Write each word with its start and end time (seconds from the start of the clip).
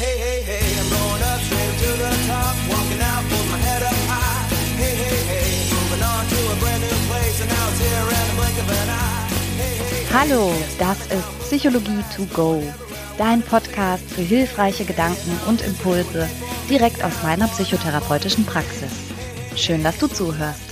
Hey, 0.00 0.16
hey, 0.16 0.40
hey, 0.40 0.80
I'm 0.80 0.88
going 0.88 1.22
up 1.22 1.40
straight 1.42 1.76
to 1.84 1.90
the 2.00 2.08
top, 2.26 2.56
walking 2.72 3.02
out 3.02 3.22
with 3.28 3.50
my 3.52 3.58
head 3.58 3.82
up 3.82 3.92
high. 4.08 4.48
Hey, 4.80 4.96
hey, 4.96 5.20
hey, 5.28 5.68
moving 5.76 6.02
on 6.02 6.24
to 6.24 6.38
a 6.52 6.56
brand 6.56 6.80
new 6.80 6.96
place, 7.10 7.38
and 7.42 7.50
now 7.50 7.68
it's 7.68 7.80
here 7.84 8.08
in 8.08 8.24
the 8.28 8.36
blink 8.40 8.56
of 8.62 8.70
an 8.80 8.88
eye. 8.88 9.28
Hallo, 10.10 10.54
das 10.78 10.96
ist 11.12 11.28
Psychologie 11.42 12.02
to 12.16 12.24
go, 12.32 12.62
dein 13.18 13.42
Podcast 13.42 14.02
für 14.10 14.22
hilfreiche 14.22 14.86
Gedanken 14.86 15.38
und 15.46 15.60
Impulse 15.60 16.26
direkt 16.70 17.04
aus 17.04 17.22
meiner 17.22 17.48
psychotherapeutischen 17.48 18.46
Praxis. 18.46 18.92
Schön, 19.54 19.84
dass 19.84 19.98
du 19.98 20.06
zuhörst. 20.06 20.69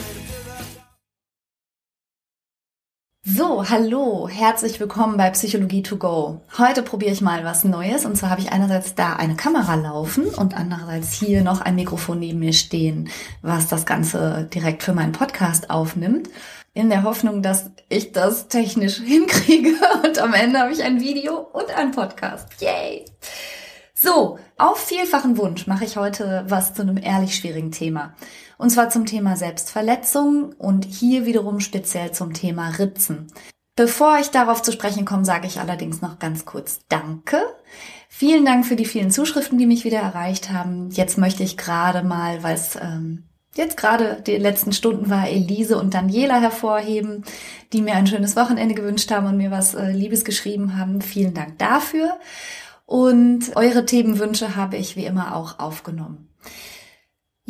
So, 3.31 3.69
hallo, 3.69 4.27
herzlich 4.27 4.81
willkommen 4.81 5.19
bei 5.19 5.29
Psychologie 5.29 5.83
to 5.83 5.99
go. 5.99 6.41
Heute 6.57 6.83
probiere 6.83 7.13
ich 7.13 7.21
mal 7.21 7.45
was 7.45 7.63
Neues 7.63 8.07
und 8.07 8.17
zwar 8.17 8.31
habe 8.31 8.41
ich 8.41 8.53
einerseits 8.53 8.95
da 8.95 9.17
eine 9.17 9.37
Kamera 9.37 9.75
laufen 9.75 10.29
und 10.29 10.57
andererseits 10.57 11.13
hier 11.13 11.43
noch 11.43 11.61
ein 11.61 11.75
Mikrofon 11.75 12.21
neben 12.21 12.39
mir 12.39 12.55
stehen, 12.55 13.11
was 13.43 13.69
das 13.69 13.85
Ganze 13.85 14.49
direkt 14.55 14.83
für 14.83 14.95
meinen 14.95 15.13
Podcast 15.13 15.69
aufnimmt. 15.69 16.31
In 16.73 16.89
der 16.89 17.03
Hoffnung, 17.03 17.43
dass 17.43 17.71
ich 17.91 18.13
das 18.13 18.49
technisch 18.49 18.97
hinkriege 19.05 19.75
und 20.05 20.19
am 20.19 20.33
Ende 20.33 20.61
habe 20.61 20.73
ich 20.73 20.83
ein 20.83 21.03
Video 21.03 21.37
und 21.37 21.71
ein 21.77 21.91
Podcast. 21.91 22.49
Yay! 22.63 23.05
So, 23.93 24.39
auf 24.57 24.79
vielfachen 24.79 25.37
Wunsch 25.37 25.67
mache 25.67 25.85
ich 25.85 25.99
heute 25.99 26.45
was 26.49 26.73
zu 26.73 26.81
einem 26.81 26.97
ehrlich 26.97 27.35
schwierigen 27.35 27.73
Thema. 27.73 28.15
Und 28.59 28.71
zwar 28.71 28.91
zum 28.91 29.07
Thema 29.07 29.37
Selbstverletzung 29.37 30.53
und 30.59 30.85
hier 30.85 31.25
wiederum 31.25 31.61
speziell 31.61 32.13
zum 32.13 32.35
Thema 32.35 32.69
Ritzen. 32.71 33.29
Bevor 33.77 34.19
ich 34.19 34.31
darauf 34.31 34.61
zu 34.61 34.73
sprechen 34.73 35.05
komme, 35.05 35.25
sage 35.25 35.47
ich 35.47 35.61
allerdings 35.61 36.03
noch 36.03 36.19
ganz 36.19 36.45
kurz 36.45 36.81
Danke. 36.89 37.41
Vielen 38.09 38.45
Dank 38.45 38.67
für 38.67 38.75
die 38.75 38.85
vielen 38.85 39.13
Zuschriften, 39.13 39.57
die 39.59 39.67
mich 39.67 39.85
wieder 39.85 40.01
erreicht 40.01 40.51
haben. 40.51 40.91
Jetzt 40.91 41.17
möchte 41.17 41.45
ich 41.45 41.57
gerade 41.57 42.03
mal, 42.03 42.43
weil 42.43 42.57
es 42.57 42.75
ähm, 42.75 43.29
jetzt 43.55 43.77
gerade 43.77 44.21
die 44.27 44.37
letzten 44.37 44.73
Stunden 44.73 45.09
war, 45.09 45.29
Elise 45.29 45.79
und 45.79 45.95
Daniela 45.95 46.41
hervorheben, 46.41 47.23
die 47.73 47.83
mir 47.83 47.95
ein 47.95 48.09
schönes 48.09 48.35
Wochenende 48.35 48.75
gewünscht 48.75 49.13
haben 49.13 49.27
und 49.27 49.37
mir 49.37 49.53
was 49.53 49.75
äh, 49.75 49.93
Liebes 49.93 50.25
geschrieben 50.25 50.77
haben. 50.77 51.01
Vielen 51.01 51.35
Dank 51.35 51.59
dafür. 51.59 52.19
Und 52.87 53.55
eure 53.55 53.87
Themenwünsche 53.87 54.57
habe 54.57 54.77
ich 54.77 54.97
wie 54.97 55.05
immer 55.05 55.37
auch 55.37 55.61
aufgenommen. 55.61 56.29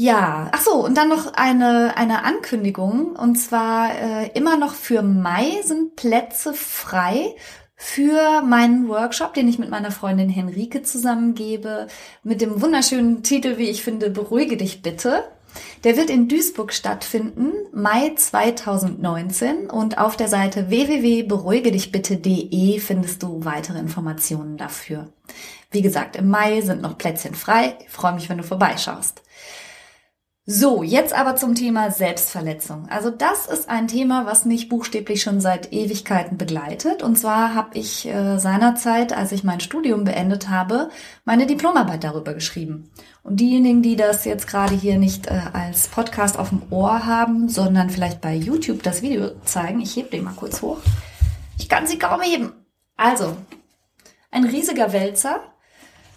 Ja, 0.00 0.48
ach 0.52 0.62
so, 0.62 0.84
und 0.84 0.96
dann 0.96 1.08
noch 1.08 1.32
eine, 1.34 1.96
eine 1.96 2.22
Ankündigung. 2.22 3.16
Und 3.16 3.34
zwar 3.34 3.90
äh, 3.90 4.28
immer 4.34 4.56
noch 4.56 4.74
für 4.74 5.02
Mai 5.02 5.60
sind 5.64 5.96
Plätze 5.96 6.54
frei 6.54 7.34
für 7.74 8.42
meinen 8.42 8.88
Workshop, 8.88 9.34
den 9.34 9.48
ich 9.48 9.58
mit 9.58 9.70
meiner 9.70 9.90
Freundin 9.90 10.28
Henrike 10.28 10.84
zusammengebe, 10.84 11.88
mit 12.22 12.40
dem 12.40 12.62
wunderschönen 12.62 13.24
Titel, 13.24 13.58
wie 13.58 13.70
ich 13.70 13.82
finde, 13.82 14.10
Beruhige 14.10 14.56
dich 14.56 14.82
bitte. 14.82 15.24
Der 15.82 15.96
wird 15.96 16.10
in 16.10 16.28
Duisburg 16.28 16.72
stattfinden, 16.72 17.50
Mai 17.72 18.12
2019 18.14 19.68
und 19.68 19.98
auf 19.98 20.16
der 20.16 20.28
Seite 20.28 20.70
www.beruhigedichbitte.de 20.70 22.78
findest 22.78 23.24
du 23.24 23.44
weitere 23.44 23.80
Informationen 23.80 24.58
dafür. 24.58 25.08
Wie 25.72 25.82
gesagt, 25.82 26.14
im 26.14 26.28
Mai 26.28 26.60
sind 26.60 26.82
noch 26.82 26.98
Plätzchen 26.98 27.34
frei. 27.34 27.74
Ich 27.80 27.90
freue 27.90 28.12
mich, 28.12 28.28
wenn 28.28 28.38
du 28.38 28.44
vorbeischaust. 28.44 29.22
So, 30.50 30.82
jetzt 30.82 31.12
aber 31.12 31.36
zum 31.36 31.54
Thema 31.54 31.90
Selbstverletzung. 31.90 32.88
Also 32.88 33.10
das 33.10 33.44
ist 33.44 33.68
ein 33.68 33.86
Thema, 33.86 34.24
was 34.24 34.46
mich 34.46 34.70
buchstäblich 34.70 35.20
schon 35.20 35.42
seit 35.42 35.74
Ewigkeiten 35.74 36.38
begleitet. 36.38 37.02
Und 37.02 37.18
zwar 37.18 37.54
habe 37.54 37.76
ich 37.76 38.06
äh, 38.06 38.38
seinerzeit, 38.38 39.12
als 39.12 39.30
ich 39.32 39.44
mein 39.44 39.60
Studium 39.60 40.04
beendet 40.04 40.48
habe, 40.48 40.88
meine 41.26 41.46
Diplomarbeit 41.46 42.02
darüber 42.02 42.32
geschrieben. 42.32 42.90
Und 43.22 43.40
diejenigen, 43.40 43.82
die 43.82 43.94
das 43.94 44.24
jetzt 44.24 44.46
gerade 44.46 44.74
hier 44.74 44.96
nicht 44.96 45.26
äh, 45.26 45.38
als 45.52 45.88
Podcast 45.88 46.38
auf 46.38 46.48
dem 46.48 46.62
Ohr 46.70 47.04
haben, 47.04 47.50
sondern 47.50 47.90
vielleicht 47.90 48.22
bei 48.22 48.34
YouTube 48.34 48.82
das 48.82 49.02
Video 49.02 49.32
zeigen, 49.44 49.82
ich 49.82 49.96
hebe 49.96 50.08
den 50.08 50.24
mal 50.24 50.32
kurz 50.32 50.62
hoch. 50.62 50.78
Ich 51.58 51.68
kann 51.68 51.86
sie 51.86 51.98
kaum 51.98 52.22
heben. 52.22 52.54
Also, 52.96 53.36
ein 54.30 54.44
riesiger 54.44 54.94
Wälzer 54.94 55.40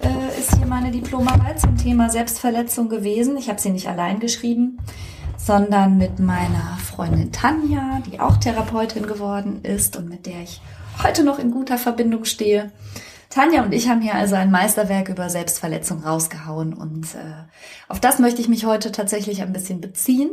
äh, 0.03 0.39
ist 0.39 0.55
hier 0.57 0.65
meine 0.65 0.91
Diplomarbeit 0.91 1.59
zum 1.59 1.77
Thema 1.77 2.09
Selbstverletzung 2.09 2.89
gewesen. 2.89 3.37
Ich 3.37 3.49
habe 3.49 3.59
sie 3.59 3.69
nicht 3.69 3.87
allein 3.87 4.19
geschrieben, 4.19 4.79
sondern 5.37 5.97
mit 5.97 6.19
meiner 6.19 6.77
Freundin 6.83 7.31
Tanja, 7.31 8.01
die 8.05 8.19
auch 8.19 8.37
Therapeutin 8.37 9.07
geworden 9.07 9.61
ist 9.63 9.97
und 9.97 10.09
mit 10.09 10.25
der 10.25 10.41
ich 10.41 10.61
heute 11.03 11.23
noch 11.23 11.39
in 11.39 11.51
guter 11.51 11.77
Verbindung 11.77 12.25
stehe. 12.25 12.71
Tanja 13.29 13.63
und 13.63 13.71
ich 13.71 13.87
haben 13.87 14.01
hier 14.01 14.15
also 14.15 14.35
ein 14.35 14.51
Meisterwerk 14.51 15.09
über 15.09 15.29
Selbstverletzung 15.29 16.03
rausgehauen 16.03 16.73
und 16.73 17.15
äh, 17.15 17.45
auf 17.87 17.99
das 17.99 18.19
möchte 18.19 18.41
ich 18.41 18.49
mich 18.49 18.65
heute 18.65 18.91
tatsächlich 18.91 19.41
ein 19.41 19.53
bisschen 19.53 19.79
beziehen. 19.79 20.31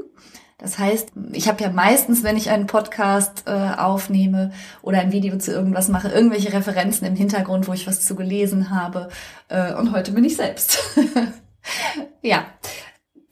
Das 0.58 0.76
heißt, 0.76 1.12
ich 1.32 1.46
habe 1.48 1.62
ja 1.62 1.70
meistens, 1.70 2.24
wenn 2.24 2.36
ich 2.36 2.50
einen 2.50 2.66
Podcast 2.66 3.44
äh, 3.46 3.50
aufnehme 3.50 4.50
oder 4.82 4.98
ein 4.98 5.12
Video 5.12 5.38
zu 5.38 5.52
irgendwas 5.52 5.88
mache, 5.88 6.08
irgendwelche 6.08 6.52
Referenzen 6.52 7.06
im 7.06 7.14
Hintergrund, 7.14 7.68
wo 7.68 7.72
ich 7.72 7.86
was 7.86 8.04
zu 8.04 8.16
gelesen 8.16 8.70
habe. 8.70 9.08
Äh, 9.48 9.74
und 9.74 9.92
heute 9.92 10.10
bin 10.10 10.24
ich 10.24 10.36
selbst. 10.36 10.78
ja. 12.22 12.44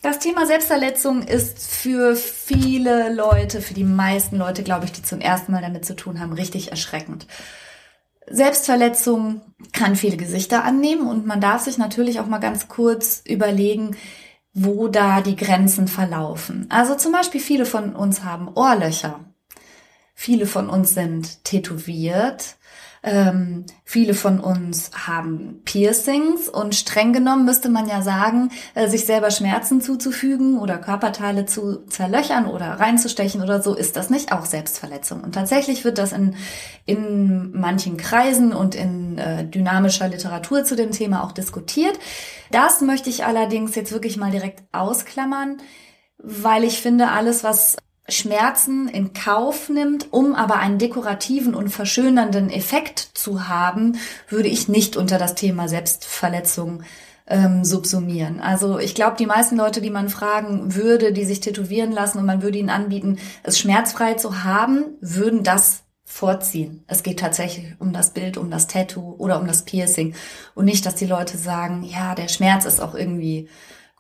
Das 0.03 0.21
Thema 0.21 0.47
Selbstverletzung 0.47 1.23
ist 1.23 1.59
für 1.59 2.15
viele 2.15 3.13
Leute, 3.13 3.61
für 3.61 3.75
die 3.75 3.83
meisten 3.83 4.37
Leute, 4.37 4.63
glaube 4.63 4.85
ich, 4.85 4.93
die 4.93 5.03
zum 5.03 5.21
ersten 5.21 5.51
Mal 5.51 5.63
damit 5.63 5.85
zu 5.85 5.97
tun 5.97 6.21
haben, 6.21 6.33
richtig 6.33 6.71
erschreckend. 6.71 7.27
Selbstverletzung 8.29 9.41
kann 9.73 9.97
viele 9.97 10.17
Gesichter 10.17 10.63
annehmen 10.63 11.09
und 11.09 11.27
man 11.27 11.41
darf 11.41 11.63
sich 11.63 11.77
natürlich 11.77 12.21
auch 12.21 12.27
mal 12.27 12.39
ganz 12.39 12.69
kurz 12.69 13.23
überlegen, 13.27 13.97
wo 14.59 14.89
da 14.89 15.21
die 15.21 15.37
Grenzen 15.37 15.87
verlaufen. 15.87 16.65
Also 16.71 16.95
zum 16.95 17.13
Beispiel 17.13 17.43
viele 17.43 17.67
von 17.67 17.95
uns 17.95 18.25
haben 18.25 18.49
Ohrlöcher. 18.49 19.21
Viele 20.15 20.47
von 20.47 20.71
uns 20.71 20.95
sind 20.95 21.45
tätowiert. 21.45 22.56
Ähm, 23.07 23.67
viele 23.85 24.15
von 24.15 24.41
uns 24.41 24.91
haben 25.07 25.61
Piercings 25.65 26.49
und 26.49 26.75
streng 26.75 27.13
genommen 27.13 27.45
müsste 27.45 27.69
man 27.69 27.89
ja 27.89 28.03
sagen, 28.03 28.51
äh, 28.75 28.89
sich 28.89 29.07
selber 29.07 29.31
Schmerzen 29.31 29.81
zuzufügen 29.81 30.59
oder 30.59 30.77
Körperteile 30.79 31.47
zu 31.47 31.87
zerlöchern 31.87 32.47
oder 32.47 32.67
reinzustechen 32.67 33.43
oder 33.43 33.63
so, 33.63 33.77
ist 33.77 33.95
das 33.95 34.11
nicht 34.11 34.33
auch 34.33 34.45
Selbstverletzung. 34.45 35.23
Und 35.23 35.37
tatsächlich 35.37 35.85
wird 35.85 35.99
das 35.99 36.13
in, 36.13 36.35
in 36.85 37.53
manchen 37.53 37.97
Kreisen 37.97 38.53
und 38.53 38.75
in 38.75 39.19
äh, 39.19 39.47
dynamischer 39.47 40.09
Literatur 40.09 40.65
zu 40.65 40.75
dem 40.75 40.91
Thema 40.91 41.23
auch 41.23 41.31
diskutiert. 41.31 41.97
Das 42.51 42.81
möchte 42.81 43.09
ich 43.09 43.25
allerdings 43.25 43.77
jetzt 43.77 43.93
wirklich 43.93 44.17
mal 44.17 44.33
direkt 44.33 44.65
ausklammern, 44.73 45.59
weil 46.19 46.65
ich 46.65 46.83
finde, 46.83 47.11
alles, 47.11 47.45
was 47.45 47.77
Schmerzen 48.09 48.89
in 48.89 49.13
Kauf 49.13 49.69
nimmt, 49.69 50.13
um 50.13 50.35
aber 50.35 50.57
einen 50.57 50.79
dekorativen 50.79 51.55
und 51.55 51.71
verschönernden 51.71 52.51
Effekt 52.51 53.11
zu 53.15 53.49
haben, 53.49 53.99
würde 54.29 54.49
ich 54.49 54.69
nicht 54.69 54.97
unter 54.97 55.19
das 55.19 55.35
Thema 55.35 55.69
Selbstverletzung 55.69 56.83
ähm, 57.27 57.65
subsumieren. 57.65 58.41
Also 58.41 58.79
ich 58.79 58.95
glaube, 58.95 59.17
die 59.19 59.27
meisten 59.27 59.57
Leute, 59.57 59.81
die 59.81 59.91
man 59.91 60.09
fragen 60.09 60.75
würde, 60.75 61.13
die 61.13 61.25
sich 61.25 61.41
tätowieren 61.41 61.93
lassen 61.93 62.19
und 62.19 62.27
man 62.27 62.43
würde 62.43 62.59
ihnen 62.59 62.71
anbieten, 62.71 63.19
es 63.43 63.59
schmerzfrei 63.59 64.15
zu 64.15 64.45
haben, 64.45 64.85
würden 65.01 65.43
das 65.43 65.83
vorziehen. 66.05 66.85
Es 66.87 67.03
geht 67.03 67.19
tatsächlich 67.19 67.75
um 67.81 67.93
das 67.93 68.11
Bild, 68.11 68.37
um 68.37 68.49
das 68.49 68.69
Tattoo 68.69 69.17
oder 69.19 69.41
um 69.41 69.47
das 69.49 69.65
Piercing 69.65 70.15
und 70.55 70.65
nicht, 70.65 70.87
dass 70.87 70.95
die 70.95 71.07
Leute 71.07 71.37
sagen, 71.37 71.83
ja, 71.83 72.15
der 72.15 72.29
Schmerz 72.29 72.65
ist 72.65 72.81
auch 72.81 72.95
irgendwie 72.95 73.49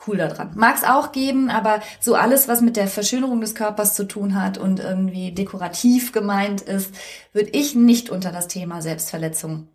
cool 0.06 0.16
daran. 0.18 0.52
Mag 0.54 0.76
es 0.76 0.84
auch 0.84 1.12
geben, 1.12 1.50
aber 1.50 1.80
so 2.00 2.14
alles, 2.14 2.48
was 2.48 2.60
mit 2.60 2.76
der 2.76 2.88
Verschönerung 2.88 3.40
des 3.40 3.54
Körpers 3.54 3.94
zu 3.94 4.04
tun 4.04 4.40
hat 4.40 4.58
und 4.58 4.80
irgendwie 4.80 5.32
dekorativ 5.32 6.12
gemeint 6.12 6.60
ist, 6.60 6.94
würde 7.32 7.50
ich 7.50 7.74
nicht 7.74 8.10
unter 8.10 8.32
das 8.32 8.48
Thema 8.48 8.82
Selbstverletzung 8.82 9.68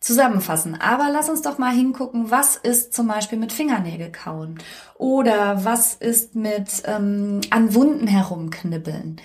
zusammenfassen. 0.00 0.80
Aber 0.80 1.08
lass 1.10 1.28
uns 1.28 1.42
doch 1.42 1.58
mal 1.58 1.74
hingucken, 1.74 2.30
was 2.30 2.56
ist 2.56 2.92
zum 2.92 3.08
Beispiel 3.08 3.38
mit 3.38 3.52
Fingernägel 3.52 4.12
kauen 4.12 4.58
oder 4.96 5.64
was 5.64 5.94
ist 5.94 6.34
mit 6.34 6.82
ähm, 6.84 7.40
an 7.50 7.74
Wunden 7.74 8.06
herumknibbeln. 8.06 9.20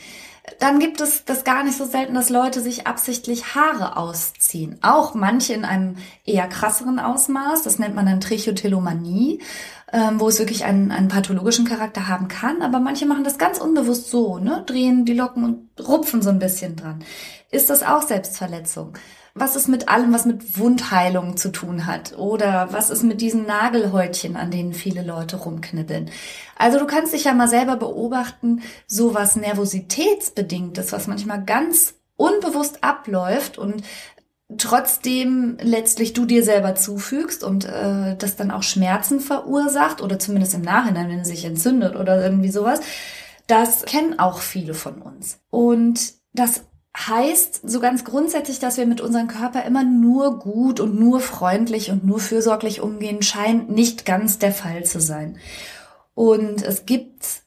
Dann 0.58 0.80
gibt 0.80 1.00
es 1.00 1.26
das 1.26 1.44
gar 1.44 1.64
nicht 1.64 1.78
so 1.78 1.86
selten, 1.86 2.16
dass 2.16 2.30
Leute 2.30 2.62
sich 2.62 2.88
absichtlich 2.88 3.54
Haare 3.54 3.98
ausziehen. 3.98 4.80
Auch 4.82 5.14
manche 5.14 5.54
in 5.54 5.64
einem 5.64 5.98
eher 6.26 6.48
krasseren 6.48 6.98
Ausmaß. 7.00 7.62
Das 7.62 7.78
nennt 7.78 7.94
man 7.94 8.08
dann 8.08 8.20
Trichotillomanie 8.20 9.42
ähm, 9.92 10.20
wo 10.20 10.28
es 10.28 10.40
wirklich 10.40 10.66
einen, 10.66 10.92
einen 10.92 11.08
pathologischen 11.08 11.66
Charakter 11.66 12.08
haben 12.08 12.28
kann. 12.28 12.62
Aber 12.62 12.80
manche 12.80 13.06
machen 13.06 13.24
das 13.24 13.38
ganz 13.38 13.60
unbewusst 13.60 14.10
so, 14.10 14.38
ne? 14.38 14.64
drehen 14.66 15.06
die 15.06 15.14
Locken 15.14 15.44
und 15.44 15.88
rupfen 15.88 16.22
so 16.22 16.30
ein 16.30 16.40
bisschen 16.40 16.76
dran. 16.76 17.04
Ist 17.52 17.70
das 17.70 17.84
auch 17.84 18.04
Selbstverletzung? 18.04 18.94
Was 19.36 19.56
ist 19.56 19.68
mit 19.68 19.90
allem, 19.90 20.14
was 20.14 20.26
mit 20.26 20.58
Wundheilung 20.60 21.38
zu 21.38 21.52
tun 21.52 21.86
hat? 21.86 22.18
Oder 22.18 22.70
was 22.72 22.90
ist 22.90 23.04
mit 23.04 23.22
diesen 23.22 23.46
Nagelhäutchen, 23.46 24.36
an 24.36 24.52
denen 24.52 24.74
viele 24.74 25.04
Leute 25.04 25.38
rumknibbeln? 25.38 26.10
Also 26.58 26.78
du 26.78 26.86
kannst 26.86 27.14
dich 27.14 27.24
ja 27.24 27.34
mal 27.34 27.48
selber 27.48 27.78
beobachten, 27.78 28.62
so 28.86 29.14
was 29.14 29.36
nervositätsbedingtes, 29.36 30.92
was 30.92 31.08
manchmal 31.08 31.44
ganz 31.44 31.96
unbewusst 32.18 32.84
abläuft 32.84 33.58
und 33.58 33.82
trotzdem 34.58 35.58
letztlich 35.62 36.14
du 36.14 36.26
dir 36.26 36.44
selber 36.44 36.76
zufügst 36.76 37.44
und 37.44 37.66
äh, 37.66 38.16
das 38.18 38.36
dann 38.36 38.52
auch 38.52 38.64
Schmerzen 38.64 39.20
verursacht 39.20 40.02
oder 40.02 40.18
zumindest 40.18 40.56
im 40.56 40.62
Nachhinein, 40.62 41.10
wenn 41.10 41.20
es 41.20 41.28
sich 41.28 41.46
entzündet 41.46 41.96
oder 41.96 42.24
irgendwie 42.24 42.50
sowas, 42.50 42.82
das 43.48 43.86
kennen 43.86 44.18
auch 44.18 44.40
viele 44.40 44.74
von 44.74 45.02
uns. 45.02 45.40
Und 45.50 46.14
das 46.34 46.64
heißt 46.98 47.70
so 47.70 47.80
ganz 47.80 48.04
grundsätzlich, 48.04 48.60
dass 48.60 48.78
wir 48.78 48.88
mit 48.88 49.02
unserem 49.02 49.28
Körper 49.28 49.64
immer 49.66 49.84
nur 49.84 50.40
gut 50.40 50.80
und 50.80 51.00
nur 51.00 51.20
freundlich 51.20 51.92
und 51.92 52.04
nur 52.04 52.20
fürsorglich 52.20 52.82
umgehen, 52.82 53.22
scheint 53.22 53.70
nicht 53.70 54.06
ganz 54.06 54.40
der 54.40 54.52
Fall 54.52 54.84
zu 54.84 55.00
sein. 55.00 55.38
Und 56.16 56.64
es 56.64 56.86
gibt 56.86 57.44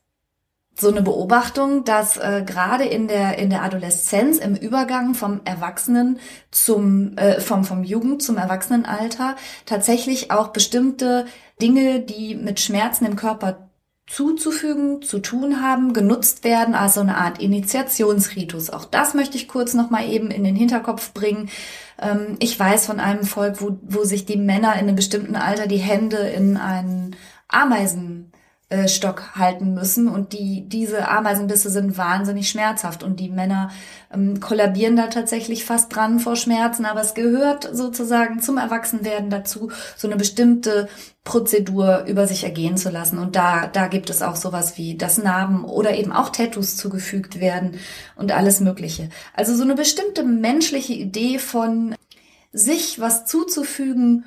so 0.74 0.88
eine 0.88 1.02
Beobachtung, 1.02 1.84
dass 1.84 2.16
äh, 2.16 2.42
gerade 2.46 2.84
in 2.84 3.06
der 3.06 3.38
in 3.38 3.50
der 3.50 3.62
Adoleszenz 3.62 4.38
im 4.38 4.56
Übergang 4.56 5.14
vom 5.14 5.40
Erwachsenen 5.44 6.18
zum 6.50 7.16
äh, 7.18 7.40
vom 7.40 7.64
vom 7.64 7.84
Jugend 7.84 8.22
zum 8.22 8.38
Erwachsenenalter 8.38 9.36
tatsächlich 9.66 10.30
auch 10.30 10.48
bestimmte 10.48 11.26
Dinge, 11.60 12.00
die 12.00 12.34
mit 12.34 12.58
Schmerzen 12.60 13.04
im 13.04 13.16
Körper 13.16 13.68
zuzufügen, 14.06 15.00
zu 15.00 15.20
tun 15.20 15.62
haben, 15.62 15.92
genutzt 15.92 16.44
werden, 16.44 16.74
also 16.74 17.00
eine 17.00 17.16
Art 17.16 17.40
Initiationsritus. 17.40 18.70
Auch 18.70 18.84
das 18.84 19.14
möchte 19.14 19.36
ich 19.36 19.48
kurz 19.48 19.74
noch 19.74 19.90
mal 19.90 20.06
eben 20.08 20.30
in 20.30 20.44
den 20.44 20.56
Hinterkopf 20.56 21.12
bringen. 21.12 21.48
Ähm, 22.00 22.36
ich 22.40 22.58
weiß 22.58 22.86
von 22.86 23.00
einem 23.00 23.24
Volk, 23.24 23.62
wo, 23.62 23.78
wo 23.82 24.04
sich 24.04 24.26
die 24.26 24.36
Männer 24.36 24.74
in 24.74 24.80
einem 24.80 24.96
bestimmten 24.96 25.36
Alter 25.36 25.66
die 25.66 25.78
Hände 25.78 26.16
in 26.16 26.56
einen 26.56 27.16
Ameisen 27.48 28.31
äh, 28.72 28.88
Stock 28.88 29.36
halten 29.36 29.74
müssen. 29.74 30.08
Und 30.08 30.32
die 30.32 30.66
diese 30.66 31.08
Ameisenbisse 31.08 31.68
sind 31.68 31.98
wahnsinnig 31.98 32.48
schmerzhaft. 32.48 33.02
Und 33.02 33.20
die 33.20 33.28
Männer 33.28 33.70
ähm, 34.12 34.40
kollabieren 34.40 34.96
da 34.96 35.08
tatsächlich 35.08 35.66
fast 35.66 35.94
dran 35.94 36.18
vor 36.18 36.36
Schmerzen, 36.36 36.86
aber 36.86 37.02
es 37.02 37.12
gehört 37.12 37.68
sozusagen 37.70 38.40
zum 38.40 38.56
Erwachsenwerden 38.56 39.28
dazu, 39.28 39.70
so 39.96 40.08
eine 40.08 40.16
bestimmte 40.16 40.88
Prozedur 41.22 42.04
über 42.06 42.26
sich 42.26 42.44
ergehen 42.44 42.78
zu 42.78 42.88
lassen. 42.88 43.18
Und 43.18 43.36
da 43.36 43.66
da 43.66 43.88
gibt 43.88 44.08
es 44.08 44.22
auch 44.22 44.36
sowas 44.36 44.78
wie 44.78 44.96
das 44.96 45.18
Narben 45.18 45.64
oder 45.64 45.94
eben 45.94 46.12
auch 46.12 46.30
Tattoos 46.30 46.76
zugefügt 46.76 47.40
werden 47.40 47.78
und 48.16 48.32
alles 48.32 48.60
mögliche. 48.60 49.10
Also 49.34 49.54
so 49.54 49.64
eine 49.64 49.74
bestimmte 49.74 50.24
menschliche 50.24 50.94
Idee 50.94 51.38
von 51.38 51.94
sich 52.52 53.00
was 53.00 53.26
zuzufügen 53.26 54.24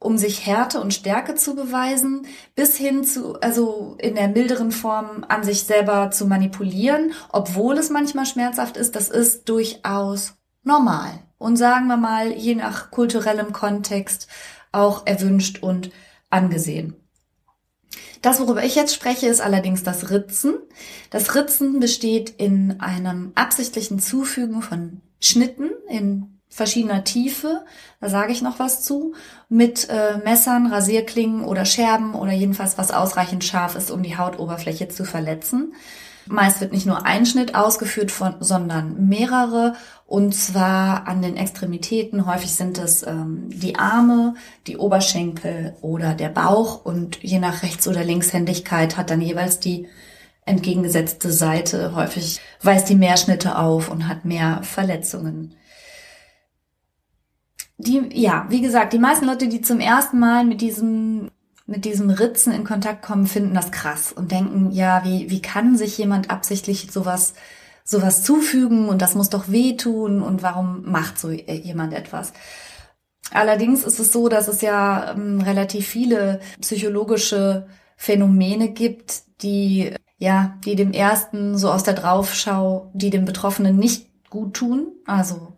um 0.00 0.16
sich 0.16 0.46
Härte 0.46 0.80
und 0.80 0.94
Stärke 0.94 1.34
zu 1.34 1.54
beweisen, 1.54 2.26
bis 2.54 2.76
hin 2.76 3.04
zu, 3.04 3.40
also 3.40 3.96
in 3.98 4.14
der 4.14 4.28
milderen 4.28 4.70
Form 4.70 5.24
an 5.28 5.42
sich 5.42 5.64
selber 5.64 6.10
zu 6.10 6.26
manipulieren, 6.26 7.12
obwohl 7.30 7.76
es 7.78 7.90
manchmal 7.90 8.26
schmerzhaft 8.26 8.76
ist, 8.76 8.94
das 8.94 9.08
ist 9.08 9.48
durchaus 9.48 10.34
normal. 10.62 11.10
Und 11.38 11.56
sagen 11.56 11.86
wir 11.86 11.96
mal, 11.96 12.32
je 12.32 12.54
nach 12.54 12.90
kulturellem 12.90 13.52
Kontext 13.52 14.28
auch 14.72 15.06
erwünscht 15.06 15.62
und 15.62 15.90
angesehen. 16.30 16.96
Das, 18.22 18.40
worüber 18.40 18.64
ich 18.64 18.74
jetzt 18.74 18.94
spreche, 18.94 19.28
ist 19.28 19.40
allerdings 19.40 19.82
das 19.82 20.10
Ritzen. 20.10 20.54
Das 21.10 21.34
Ritzen 21.34 21.78
besteht 21.80 22.30
in 22.30 22.80
einem 22.80 23.32
absichtlichen 23.34 24.00
Zufügen 24.00 24.62
von 24.62 25.00
Schnitten 25.20 25.70
in 25.88 26.37
verschiedener 26.48 27.04
Tiefe, 27.04 27.64
da 28.00 28.08
sage 28.08 28.32
ich 28.32 28.42
noch 28.42 28.58
was 28.58 28.82
zu, 28.82 29.14
mit 29.48 29.88
äh, 29.88 30.18
Messern, 30.24 30.66
Rasierklingen 30.66 31.44
oder 31.44 31.64
Scherben 31.64 32.14
oder 32.14 32.32
jedenfalls 32.32 32.78
was 32.78 32.90
ausreichend 32.90 33.44
scharf 33.44 33.76
ist, 33.76 33.90
um 33.90 34.02
die 34.02 34.16
Hautoberfläche 34.16 34.88
zu 34.88 35.04
verletzen. 35.04 35.74
Meist 36.26 36.60
wird 36.60 36.72
nicht 36.72 36.84
nur 36.84 37.06
ein 37.06 37.24
Schnitt 37.24 37.54
ausgeführt, 37.54 38.10
von, 38.10 38.34
sondern 38.40 39.08
mehrere 39.08 39.74
und 40.06 40.34
zwar 40.34 41.08
an 41.08 41.22
den 41.22 41.36
Extremitäten. 41.36 42.26
Häufig 42.26 42.54
sind 42.54 42.76
es 42.78 43.02
ähm, 43.02 43.48
die 43.48 43.76
Arme, 43.76 44.34
die 44.66 44.76
Oberschenkel 44.76 45.74
oder 45.80 46.14
der 46.14 46.28
Bauch 46.28 46.84
und 46.84 47.22
je 47.22 47.38
nach 47.38 47.62
Rechts- 47.62 47.88
oder 47.88 48.04
Linkshändigkeit 48.04 48.96
hat 48.96 49.10
dann 49.10 49.22
jeweils 49.22 49.58
die 49.58 49.86
entgegengesetzte 50.44 51.30
Seite 51.30 51.94
häufig 51.94 52.40
weist 52.62 52.88
die 52.88 52.94
mehr 52.94 53.16
Schnitte 53.16 53.58
auf 53.58 53.90
und 53.90 54.08
hat 54.08 54.24
mehr 54.24 54.60
Verletzungen 54.62 55.54
die, 57.78 58.10
ja, 58.12 58.46
wie 58.48 58.60
gesagt, 58.60 58.92
die 58.92 58.98
meisten 58.98 59.24
Leute, 59.24 59.48
die 59.48 59.60
zum 59.60 59.80
ersten 59.80 60.18
Mal 60.18 60.44
mit 60.44 60.60
diesem, 60.60 61.30
mit 61.66 61.84
diesem 61.84 62.10
Ritzen 62.10 62.52
in 62.52 62.64
Kontakt 62.64 63.02
kommen, 63.02 63.26
finden 63.26 63.54
das 63.54 63.70
krass 63.70 64.12
und 64.12 64.32
denken, 64.32 64.72
ja, 64.72 65.04
wie, 65.04 65.30
wie 65.30 65.40
kann 65.40 65.76
sich 65.76 65.96
jemand 65.96 66.30
absichtlich 66.30 66.90
sowas, 66.90 67.34
sowas 67.84 68.24
zufügen 68.24 68.88
und 68.88 69.00
das 69.00 69.14
muss 69.14 69.30
doch 69.30 69.48
wehtun 69.48 70.22
und 70.22 70.42
warum 70.42 70.90
macht 70.90 71.18
so 71.18 71.30
jemand 71.30 71.94
etwas? 71.94 72.32
Allerdings 73.32 73.84
ist 73.84 74.00
es 74.00 74.12
so, 74.12 74.28
dass 74.28 74.48
es 74.48 74.60
ja 74.60 75.12
ähm, 75.12 75.40
relativ 75.40 75.86
viele 75.86 76.40
psychologische 76.60 77.66
Phänomene 77.96 78.70
gibt, 78.70 79.22
die, 79.42 79.94
ja, 80.18 80.56
die 80.64 80.74
dem 80.76 80.92
ersten 80.92 81.58
so 81.58 81.70
aus 81.70 81.84
der 81.84 81.94
Draufschau, 81.94 82.90
die 82.94 83.10
dem 83.10 83.24
Betroffenen 83.24 83.76
nicht 83.76 84.08
gut 84.30 84.54
tun. 84.54 84.92
Also 85.06 85.54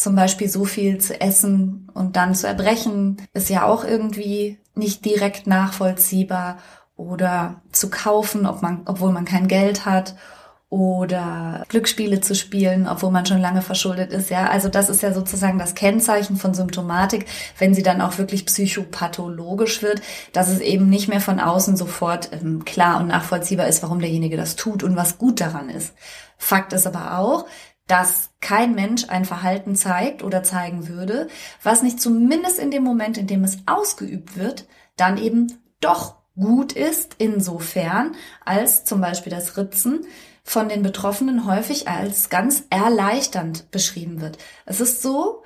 zum 0.00 0.16
Beispiel 0.16 0.48
so 0.48 0.64
viel 0.64 0.96
zu 0.96 1.20
essen 1.20 1.90
und 1.92 2.16
dann 2.16 2.34
zu 2.34 2.46
erbrechen, 2.46 3.18
ist 3.34 3.50
ja 3.50 3.66
auch 3.66 3.84
irgendwie 3.84 4.58
nicht 4.74 5.04
direkt 5.04 5.46
nachvollziehbar. 5.46 6.56
Oder 6.96 7.62
zu 7.72 7.90
kaufen, 7.90 8.46
ob 8.46 8.62
man, 8.62 8.82
obwohl 8.86 9.12
man 9.12 9.26
kein 9.26 9.46
Geld 9.46 9.84
hat. 9.84 10.14
Oder 10.70 11.64
Glücksspiele 11.68 12.20
zu 12.20 12.34
spielen, 12.34 12.86
obwohl 12.88 13.10
man 13.10 13.26
schon 13.26 13.40
lange 13.40 13.60
verschuldet 13.60 14.10
ist. 14.12 14.30
Ja, 14.30 14.48
also 14.48 14.70
das 14.70 14.88
ist 14.88 15.02
ja 15.02 15.12
sozusagen 15.12 15.58
das 15.58 15.74
Kennzeichen 15.74 16.36
von 16.36 16.54
Symptomatik, 16.54 17.26
wenn 17.58 17.74
sie 17.74 17.82
dann 17.82 18.00
auch 18.00 18.16
wirklich 18.18 18.46
psychopathologisch 18.46 19.82
wird, 19.82 20.00
dass 20.32 20.48
es 20.48 20.60
eben 20.60 20.88
nicht 20.88 21.08
mehr 21.08 21.20
von 21.20 21.40
außen 21.40 21.76
sofort 21.76 22.30
ähm, 22.32 22.64
klar 22.64 23.00
und 23.00 23.08
nachvollziehbar 23.08 23.66
ist, 23.66 23.82
warum 23.82 23.98
derjenige 24.00 24.36
das 24.38 24.56
tut 24.56 24.82
und 24.82 24.96
was 24.96 25.18
gut 25.18 25.40
daran 25.40 25.68
ist. 25.68 25.92
Fakt 26.38 26.72
ist 26.72 26.86
aber 26.86 27.18
auch, 27.18 27.44
dass 27.90 28.30
kein 28.40 28.76
Mensch 28.76 29.08
ein 29.08 29.24
Verhalten 29.24 29.74
zeigt 29.74 30.22
oder 30.22 30.44
zeigen 30.44 30.86
würde, 30.86 31.26
was 31.64 31.82
nicht 31.82 32.00
zumindest 32.00 32.60
in 32.60 32.70
dem 32.70 32.84
Moment, 32.84 33.18
in 33.18 33.26
dem 33.26 33.42
es 33.42 33.58
ausgeübt 33.66 34.36
wird, 34.36 34.66
dann 34.96 35.18
eben 35.18 35.58
doch 35.80 36.14
gut 36.38 36.72
ist, 36.72 37.16
insofern, 37.18 38.14
als 38.44 38.84
zum 38.84 39.00
Beispiel 39.00 39.32
das 39.32 39.56
Ritzen 39.56 40.06
von 40.44 40.68
den 40.68 40.84
Betroffenen 40.84 41.46
häufig 41.46 41.88
als 41.88 42.28
ganz 42.28 42.62
erleichternd 42.70 43.72
beschrieben 43.72 44.20
wird. 44.20 44.38
Es 44.66 44.80
ist 44.80 45.02
so, 45.02 45.42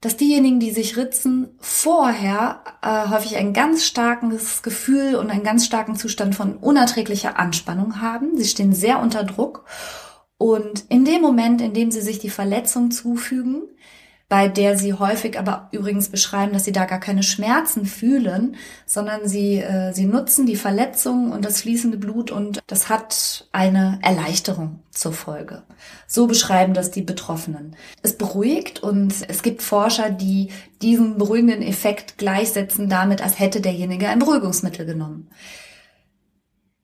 dass 0.00 0.16
diejenigen, 0.16 0.60
die 0.60 0.70
sich 0.70 0.96
ritzen, 0.96 1.50
vorher 1.58 2.62
äh, 2.82 3.10
häufig 3.10 3.36
ein 3.36 3.52
ganz 3.52 3.84
starkes 3.84 4.62
Gefühl 4.62 5.16
und 5.16 5.30
einen 5.30 5.44
ganz 5.44 5.66
starken 5.66 5.96
Zustand 5.96 6.34
von 6.34 6.56
unerträglicher 6.56 7.38
Anspannung 7.38 8.00
haben. 8.00 8.38
Sie 8.38 8.46
stehen 8.46 8.72
sehr 8.72 9.00
unter 9.00 9.24
Druck 9.24 9.66
und 10.38 10.84
in 10.88 11.04
dem 11.04 11.20
Moment, 11.20 11.60
in 11.60 11.74
dem 11.74 11.90
sie 11.90 12.00
sich 12.00 12.20
die 12.20 12.30
Verletzung 12.30 12.92
zufügen, 12.92 13.62
bei 14.28 14.46
der 14.46 14.76
sie 14.76 14.92
häufig 14.92 15.38
aber 15.38 15.68
übrigens 15.72 16.10
beschreiben, 16.10 16.52
dass 16.52 16.64
sie 16.64 16.72
da 16.72 16.84
gar 16.84 17.00
keine 17.00 17.22
Schmerzen 17.22 17.86
fühlen, 17.86 18.56
sondern 18.84 19.26
sie, 19.26 19.56
äh, 19.56 19.92
sie 19.94 20.04
nutzen 20.04 20.44
die 20.44 20.56
Verletzung 20.56 21.32
und 21.32 21.46
das 21.46 21.62
fließende 21.62 21.96
Blut 21.96 22.30
und 22.30 22.60
das 22.66 22.90
hat 22.90 23.48
eine 23.52 23.98
Erleichterung 24.02 24.80
zur 24.90 25.14
Folge. 25.14 25.62
So 26.06 26.26
beschreiben 26.26 26.74
das 26.74 26.90
die 26.90 27.02
Betroffenen. 27.02 27.74
Es 28.02 28.18
beruhigt 28.18 28.82
und 28.82 29.14
es 29.28 29.42
gibt 29.42 29.62
Forscher, 29.62 30.10
die 30.10 30.50
diesen 30.82 31.16
beruhigenden 31.16 31.62
Effekt 31.62 32.18
gleichsetzen 32.18 32.90
damit, 32.90 33.22
als 33.22 33.38
hätte 33.38 33.62
derjenige 33.62 34.08
ein 34.08 34.18
Beruhigungsmittel 34.18 34.84
genommen. 34.84 35.28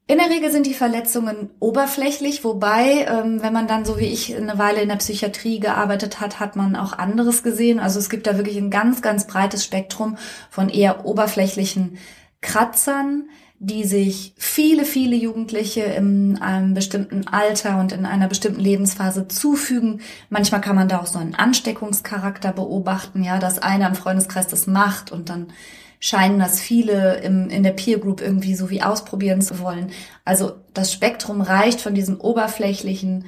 In 0.07 0.19
der 0.19 0.29
Regel 0.29 0.53
sind 0.53 0.67
die 0.67 0.75
Verletzungen 0.75 1.49
oberflächlich, 1.61 2.45
wobei, 2.45 3.07
ähm, 3.09 3.43
wenn 3.43 3.55
man 3.55 3.67
dann 3.67 3.87
so 3.87 3.99
wie 3.99 4.05
ich 4.05 4.37
eine 4.37 4.59
Weile 4.59 4.83
in 4.83 4.91
der 4.91 4.97
Psychiatrie 4.97 5.61
gearbeitet 5.61 6.21
hat, 6.21 6.41
hat 6.41 6.57
man 6.57 6.77
auch 6.77 6.93
anderes 6.93 7.43
gesehen. 7.43 7.81
Also 7.81 8.01
es 8.01 8.11
gibt 8.11 8.27
da 8.27 8.37
wirklich 8.37 8.59
ein 8.59 8.71
ganz, 8.71 9.01
ganz 9.01 9.27
breites 9.27 9.65
Spektrum 9.65 10.19
von 10.51 10.69
eher 10.69 11.07
oberflächlichen 11.07 11.97
Kratzern, 12.43 13.31
die 13.59 13.85
sich 13.85 14.35
viele, 14.37 14.85
viele 14.85 15.17
Jugendliche 15.17 15.85
in 15.85 16.37
einem 16.43 16.75
bestimmten 16.75 17.27
Alter 17.27 17.81
und 17.81 17.93
in 17.93 18.05
einer 18.05 18.29
bestimmten 18.29 18.61
Lebensphase 18.61 19.27
zufügen. 19.29 20.03
Manchmal 20.29 20.61
kann 20.61 20.77
man 20.77 20.89
da 20.89 21.01
auch 21.01 21.07
so 21.07 21.19
einen 21.19 21.35
Ansteckungscharakter 21.35 22.53
beobachten, 22.53 23.25
ja, 23.25 23.39
dass 23.39 23.59
einer 23.59 23.89
im 23.89 23.95
Freundeskreis 23.95 24.49
das 24.49 24.67
macht 24.67 25.13
und 25.13 25.31
dann 25.31 25.47
scheinen 26.05 26.39
das 26.39 26.61
viele 26.61 27.23
im, 27.23 27.49
in 27.49 27.63
der 27.63 27.71
Peer 27.71 27.99
Group 27.99 28.21
irgendwie 28.21 28.55
so 28.55 28.69
wie 28.69 28.83
ausprobieren 28.83 29.41
zu 29.41 29.59
wollen. 29.59 29.91
Also 30.23 30.53
das 30.75 30.93
Spektrum 30.93 31.41
reicht 31.41 31.81
von 31.81 31.95
diesen 31.95 32.19
oberflächlichen 32.19 33.25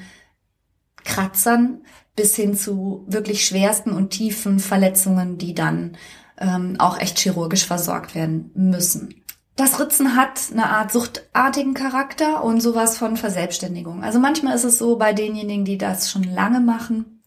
Kratzern 1.03 1.81
bis 2.17 2.37
hin 2.37 2.55
zu 2.55 3.03
wirklich 3.07 3.47
schwersten 3.47 3.93
und 3.93 4.11
tiefen 4.11 4.59
Verletzungen, 4.59 5.39
die 5.39 5.55
dann 5.55 5.97
ähm, 6.37 6.77
auch 6.79 7.01
echt 7.01 7.19
chirurgisch 7.19 7.65
versorgt 7.65 8.15
werden 8.15 8.51
müssen. 8.55 9.23
Das 9.57 9.81
Ritzen 9.81 10.15
hat 10.15 10.39
eine 10.53 10.69
Art 10.69 10.93
suchtartigen 10.93 11.73
Charakter 11.73 12.45
und 12.45 12.61
sowas 12.61 12.99
von 12.99 13.17
Verselbstständigung. 13.17 14.05
Also 14.05 14.19
manchmal 14.19 14.55
ist 14.55 14.65
es 14.65 14.77
so 14.77 14.99
bei 14.99 15.15
denjenigen, 15.15 15.65
die 15.65 15.79
das 15.79 16.11
schon 16.11 16.25
lange 16.25 16.61
machen, 16.61 17.23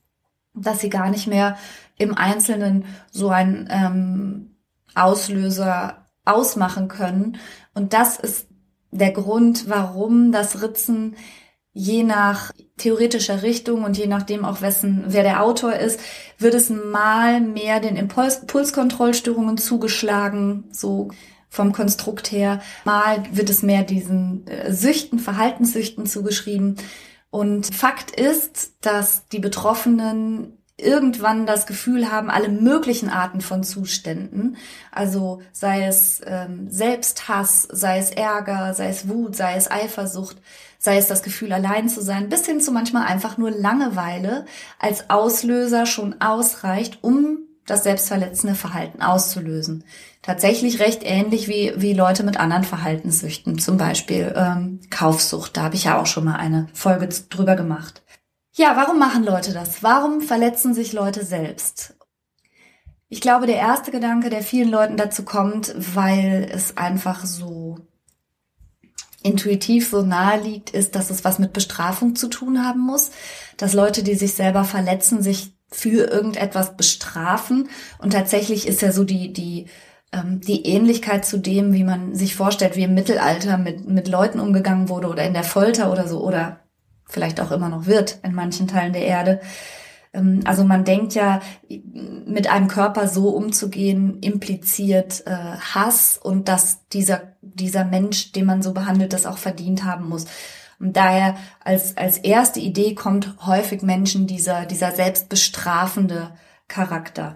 dass 0.53 0.79
sie 0.79 0.91
gar 0.91 1.10
nicht 1.10 1.25
mehr 1.25 1.58
im 1.98 2.15
Einzelnen 2.15 2.86
so 3.10 3.29
ein 3.29 3.68
ähm, 3.72 4.49
Auslöser 4.96 6.05
ausmachen 6.25 6.88
können. 6.88 7.38
Und 7.74 7.93
das 7.93 8.17
ist 8.17 8.48
der 8.91 9.12
Grund, 9.12 9.69
warum 9.69 10.31
das 10.31 10.62
Ritzen 10.62 11.15
je 11.72 12.03
nach 12.03 12.51
theoretischer 12.77 13.43
Richtung 13.43 13.84
und 13.84 13.98
je 13.98 14.08
nachdem 14.08 14.43
auch 14.43 14.62
wessen, 14.62 15.05
wer 15.08 15.24
der 15.24 15.43
Autor 15.43 15.74
ist, 15.74 16.00
wird 16.38 16.55
es 16.55 16.69
mal 16.69 17.39
mehr 17.41 17.79
den 17.79 17.96
Impuls, 17.96 18.39
Impulskontrollstörungen 18.39 19.58
zugeschlagen, 19.58 20.65
so 20.72 21.10
vom 21.50 21.74
Konstrukt 21.74 22.31
her. 22.31 22.62
Mal 22.86 23.24
wird 23.31 23.50
es 23.50 23.63
mehr 23.63 23.84
diesen 23.84 24.46
äh, 24.48 24.72
Süchten, 24.72 25.19
Verhaltenssüchten 25.19 26.05
zugeschrieben. 26.05 26.75
Und 27.31 27.74
Fakt 27.74 28.12
ist, 28.12 28.74
dass 28.81 29.27
die 29.27 29.39
Betroffenen 29.39 30.59
irgendwann 30.81 31.45
das 31.45 31.65
Gefühl 31.65 32.12
haben, 32.12 32.29
alle 32.29 32.50
möglichen 32.50 33.09
Arten 33.09 33.41
von 33.41 33.63
Zuständen, 33.63 34.57
also 34.91 35.41
sei 35.51 35.86
es 35.86 36.21
ähm, 36.25 36.69
Selbsthass, 36.69 37.63
sei 37.63 38.00
es 38.00 38.12
Ärger, 38.12 38.74
sei 38.74 38.89
es 38.89 39.07
Wut, 39.07 39.36
sei 39.36 39.55
es 39.55 39.69
Eifersucht, 39.69 40.38
sei 40.77 40.98
es 40.98 41.07
das 41.07 41.24
Gefühl, 41.24 41.53
allein 41.53 41.89
zu 41.89 42.01
sein, 42.01 42.29
bis 42.29 42.45
hin 42.45 42.62
zu 42.62 42.71
manchmal 42.71 43.05
einfach 43.05 43.38
nur 43.38 43.51
Langeweile 43.51 44.45
als 44.79 45.09
Auslöser 45.09 45.86
schon 45.86 46.21
ausreicht, 46.21 47.00
um 47.01 47.39
das 47.65 47.83
selbstverletzende 47.83 48.55
Verhalten 48.55 49.01
auszulösen. 49.01 49.83
Tatsächlich 50.21 50.79
recht 50.79 51.01
ähnlich 51.03 51.48
wie, 51.48 51.74
wie 51.75 51.93
Leute 51.93 52.24
mit 52.24 52.39
anderen 52.39 52.63
Verhaltenssüchten, 52.63 53.59
zum 53.59 53.77
Beispiel 53.77 54.33
ähm, 54.36 54.79
Kaufsucht. 54.89 55.55
Da 55.55 55.63
habe 55.63 55.75
ich 55.75 55.86
ja 55.86 56.00
auch 56.00 56.07
schon 56.07 56.25
mal 56.25 56.36
eine 56.36 56.67
Folge 56.74 57.07
drüber 57.07 57.55
gemacht. 57.55 58.01
Ja, 58.60 58.75
warum 58.75 59.00
machen 59.00 59.24
Leute 59.24 59.54
das? 59.54 59.84
Warum 59.84 60.20
verletzen 60.20 60.74
sich 60.74 60.92
Leute 60.92 61.24
selbst? 61.24 61.96
Ich 63.08 63.22
glaube, 63.22 63.48
der 63.48 63.56
erste 63.56 63.89
Gedanke, 63.89 64.30
der 64.30 64.42
vielen 64.42 64.70
Leuten 64.70 64.98
dazu 64.98 65.24
kommt, 65.24 65.74
weil 65.78 66.46
es 66.54 66.75
einfach 66.75 67.25
so 67.25 67.78
intuitiv 69.24 69.89
so 69.89 70.01
nahe 70.01 70.42
liegt, 70.42 70.72
ist, 70.72 70.96
dass 70.96 71.10
es 71.10 71.24
was 71.24 71.39
mit 71.39 71.54
Bestrafung 71.54 72.18
zu 72.18 72.28
tun 72.28 72.62
haben 72.62 72.82
muss, 72.82 73.12
dass 73.56 73.72
Leute, 73.72 74.04
die 74.04 74.16
sich 74.16 74.34
selber 74.34 74.66
verletzen, 74.66 75.24
sich 75.24 75.54
für 75.72 76.12
irgendetwas 76.12 76.75
bestrafen. 76.75 77.70
Und 78.00 78.12
tatsächlich 78.12 78.68
ist 78.68 78.82
ja 78.82 78.92
so 78.92 79.06
die, 79.06 79.32
die, 79.32 79.68
ähm, 80.12 80.42
die 80.42 80.66
Ähnlichkeit 80.66 81.24
zu 81.24 81.38
dem, 81.38 81.72
wie 81.72 81.86
man 81.86 82.13
sich 82.13 82.36
vorstellt, 82.36 82.75
wie 82.75 82.84
im 82.84 82.94
Mittelalter 82.94 83.58
mit, 83.58 83.88
mit 83.88 84.10
Leuten 84.10 84.42
umgegangen 84.42 84.89
wurde 84.89 85.08
oder 85.08 85.24
in 85.24 85.34
der 85.34 85.46
Folter 85.46 85.94
oder 85.94 86.10
so 86.10 86.22
oder 86.22 86.60
vielleicht 87.10 87.42
auch 87.42 87.51
immer 87.51 87.68
noch 87.70 87.86
wird 87.86 88.20
in 88.24 88.34
manchen 88.34 88.68
Teilen 88.68 88.94
der 88.94 89.06
Erde. 89.06 89.42
Ähm, 90.13 90.42
also 90.46 90.63
man 90.63 90.86
denkt 90.86 91.13
ja, 91.16 91.42
mit 91.68 92.50
einem 92.50 92.68
Körper 92.68 93.08
so 93.08 93.30
umzugehen, 93.30 94.20
impliziert 94.22 95.24
äh, 95.25 95.32
Hass 95.34 96.18
und 96.22 96.48
dass 96.48 96.88
dieser, 96.89 97.34
dieser 97.42 97.84
Mensch, 97.84 98.32
den 98.32 98.46
man 98.46 98.62
so 98.62 98.74
behandelt, 98.74 99.12
das 99.13 99.25
auch 99.25 99.38
verdient 99.38 99.84
haben 99.84 100.08
muss. 100.08 100.25
Und 100.80 100.96
daher 100.96 101.36
als, 101.63 101.98
als 101.98 102.18
erste 102.18 102.62
Idee 102.62 102.96
kommt 102.96 103.36
häufig 103.46 103.82
Menschen 103.82 104.28
dieser, 104.28 104.66
dieser 104.66 104.92
selbstbestrafende 104.92 106.32
Charakter. 106.70 107.36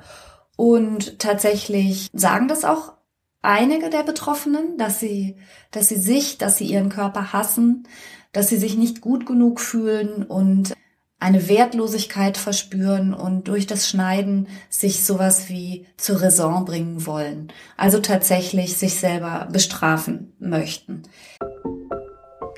Und 0.55 1.19
tatsächlich 1.19 2.09
sagen 2.13 2.47
das 2.47 2.63
auch 2.63 2.93
einige 3.41 3.89
der 3.89 4.03
Betroffenen, 4.03 4.77
dass 4.77 4.99
sie, 5.01 5.35
dass 5.71 5.89
sie 5.89 5.97
sich, 5.97 6.37
dass 6.37 6.57
sie 6.57 6.65
ihren 6.65 6.89
Körper 6.89 7.33
hassen, 7.33 7.85
dass 8.33 8.49
sie 8.49 8.57
sich 8.57 8.75
nicht 8.75 8.99
gut 8.99 9.25
genug 9.25 9.61
fühlen 9.61 10.23
und 10.23 10.73
eine 11.19 11.47
Wertlosigkeit 11.47 12.35
verspüren 12.35 13.13
und 13.13 13.47
durch 13.47 13.65
das 13.65 13.87
Schneiden 13.87 14.49
sich 14.69 15.05
sowas 15.05 15.47
wie 15.47 15.85
zur 15.95 16.21
Raison 16.21 16.65
bringen 16.65 17.05
wollen. 17.05 17.53
Also 17.77 17.99
tatsächlich 17.99 18.75
sich 18.75 18.99
selber 18.99 19.47
bestrafen 19.49 20.33
möchten. 20.39 21.03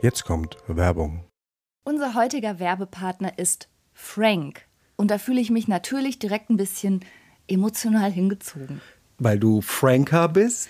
Jetzt 0.02 0.26
kommt 0.26 0.58
Werbung. 0.68 1.26
Unser 1.84 2.16
heutiger 2.16 2.58
Werbepartner 2.58 3.38
ist 3.38 3.70
Frank. 3.94 4.66
Und 4.96 5.12
da 5.12 5.20
fühle 5.20 5.42
ich 5.42 5.52
mich 5.52 5.68
natürlich 5.68 6.18
direkt 6.18 6.50
ein 6.50 6.58
bisschen 6.58 7.02
emotional 7.48 8.12
hingezogen. 8.12 8.82
Weil 9.20 9.38
du 9.38 9.62
Franker 9.62 10.28
bist? 10.28 10.70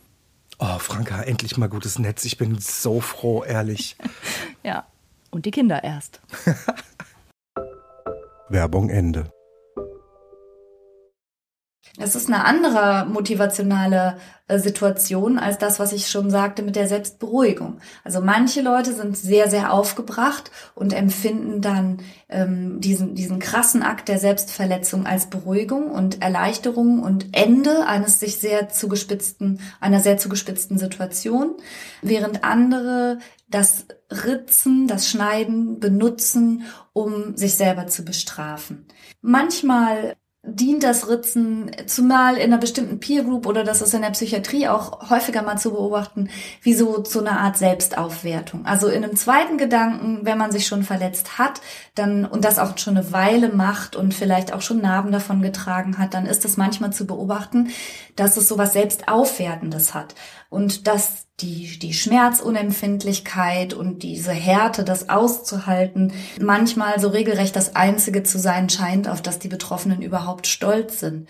Oh, 0.63 0.77
Franka, 0.77 1.23
endlich 1.23 1.57
mal 1.57 1.69
gutes 1.69 1.97
Netz. 1.97 2.23
Ich 2.23 2.37
bin 2.37 2.59
so 2.59 3.01
froh, 3.01 3.43
ehrlich. 3.43 3.95
ja, 4.63 4.85
und 5.31 5.47
die 5.47 5.51
Kinder 5.51 5.83
erst. 5.83 6.21
Werbung 8.49 8.91
Ende. 8.91 9.33
Es 11.97 12.15
ist 12.15 12.27
eine 12.27 12.45
andere 12.45 13.05
motivationale 13.09 14.17
äh, 14.47 14.59
Situation 14.59 15.37
als 15.37 15.57
das, 15.57 15.79
was 15.79 15.91
ich 15.91 16.07
schon 16.07 16.29
sagte 16.29 16.63
mit 16.63 16.75
der 16.75 16.87
Selbstberuhigung. 16.87 17.79
Also 18.03 18.21
manche 18.21 18.61
Leute 18.61 18.93
sind 18.93 19.17
sehr, 19.17 19.49
sehr 19.49 19.73
aufgebracht 19.73 20.51
und 20.73 20.93
empfinden 20.93 21.61
dann 21.61 21.97
ähm, 22.29 22.79
diesen, 22.79 23.13
diesen 23.15 23.39
krassen 23.39 23.83
Akt 23.83 24.07
der 24.07 24.19
Selbstverletzung 24.19 25.05
als 25.05 25.29
Beruhigung 25.29 25.91
und 25.91 26.21
Erleichterung 26.21 27.03
und 27.03 27.27
Ende 27.33 27.85
eines 27.85 28.19
sich 28.19 28.37
sehr 28.37 28.69
zugespitzten, 28.69 29.59
einer 29.81 29.99
sehr 29.99 30.17
zugespitzten 30.17 30.77
Situation, 30.77 31.55
während 32.01 32.43
andere 32.45 33.19
das 33.49 33.85
Ritzen, 34.09 34.87
das 34.87 35.09
Schneiden 35.09 35.79
benutzen, 35.79 36.63
um 36.93 37.35
sich 37.35 37.55
selber 37.55 37.87
zu 37.87 38.05
bestrafen. 38.05 38.85
Manchmal 39.21 40.15
dient 40.43 40.81
das 40.81 41.07
Ritzen, 41.07 41.69
zumal 41.85 42.35
in 42.37 42.51
einer 42.51 42.57
bestimmten 42.57 42.99
Peer 42.99 43.23
Group 43.23 43.45
oder 43.45 43.63
das 43.63 43.81
ist 43.83 43.93
in 43.93 44.01
der 44.01 44.09
Psychiatrie 44.09 44.67
auch 44.67 45.11
häufiger 45.11 45.43
mal 45.43 45.57
zu 45.57 45.71
beobachten, 45.71 46.29
wie 46.63 46.73
so, 46.73 47.03
so 47.03 47.19
eine 47.19 47.39
Art 47.39 47.57
Selbstaufwertung. 47.57 48.65
Also 48.65 48.87
in 48.87 49.03
einem 49.03 49.15
zweiten 49.15 49.59
Gedanken, 49.59 50.21
wenn 50.23 50.39
man 50.39 50.51
sich 50.51 50.65
schon 50.65 50.81
verletzt 50.81 51.37
hat, 51.37 51.61
dann, 51.93 52.25
und 52.25 52.43
das 52.43 52.57
auch 52.57 52.75
schon 52.79 52.97
eine 52.97 53.11
Weile 53.11 53.49
macht 53.49 53.95
und 53.95 54.15
vielleicht 54.15 54.51
auch 54.51 54.61
schon 54.61 54.81
Narben 54.81 55.11
davon 55.11 55.43
getragen 55.43 55.99
hat, 55.99 56.15
dann 56.15 56.25
ist 56.25 56.43
es 56.43 56.57
manchmal 56.57 56.91
zu 56.91 57.05
beobachten, 57.05 57.69
dass 58.15 58.35
es 58.35 58.47
so 58.47 58.57
was 58.57 58.73
Selbstaufwertendes 58.73 59.93
hat. 59.93 60.15
Und 60.51 60.85
dass 60.85 61.27
die, 61.39 61.79
die 61.79 61.93
Schmerzunempfindlichkeit 61.93 63.73
und 63.73 64.03
diese 64.03 64.33
Härte, 64.33 64.83
das 64.83 65.07
auszuhalten, 65.07 66.11
manchmal 66.41 66.99
so 66.99 67.07
regelrecht 67.07 67.55
das 67.55 67.77
Einzige 67.77 68.23
zu 68.23 68.37
sein 68.37 68.69
scheint, 68.69 69.07
auf 69.07 69.21
das 69.21 69.39
die 69.39 69.47
Betroffenen 69.47 70.01
überhaupt 70.01 70.47
stolz 70.47 70.99
sind. 70.99 71.29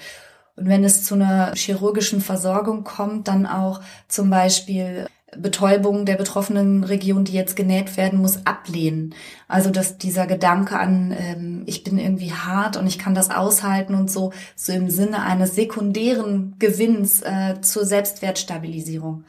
Und 0.56 0.68
wenn 0.68 0.84
es 0.84 1.04
zu 1.04 1.13
einer 1.13 1.54
chirurgischen 1.54 2.20
Versorgung 2.20 2.84
kommt, 2.84 3.28
dann 3.28 3.46
auch 3.46 3.82
zum 4.08 4.32
Beispiel 4.32 5.06
Betäubung 5.38 6.05
der 6.05 6.15
betroffenen 6.15 6.83
Region, 6.83 7.23
die 7.23 7.33
jetzt 7.33 7.55
genäht 7.55 7.95
werden 7.95 8.19
muss, 8.19 8.45
ablehnen. 8.45 9.15
Also 9.47 9.69
dass 9.69 9.97
dieser 9.97 10.27
Gedanke 10.27 10.77
an, 10.77 11.15
ähm, 11.17 11.63
ich 11.65 11.83
bin 11.83 11.97
irgendwie 11.97 12.33
hart 12.33 12.77
und 12.77 12.85
ich 12.88 13.00
kann 13.00 13.15
das 13.15 13.29
aushalten 13.29 13.95
und 13.95 14.11
so, 14.11 14.33
so 14.55 14.73
im 14.73 14.89
Sinne 14.89 15.23
eines 15.23 15.55
sekundären 15.55 16.55
Gewinns 16.59 17.21
äh, 17.21 17.61
zur 17.61 17.85
Selbstwertstabilisierung 17.85 19.23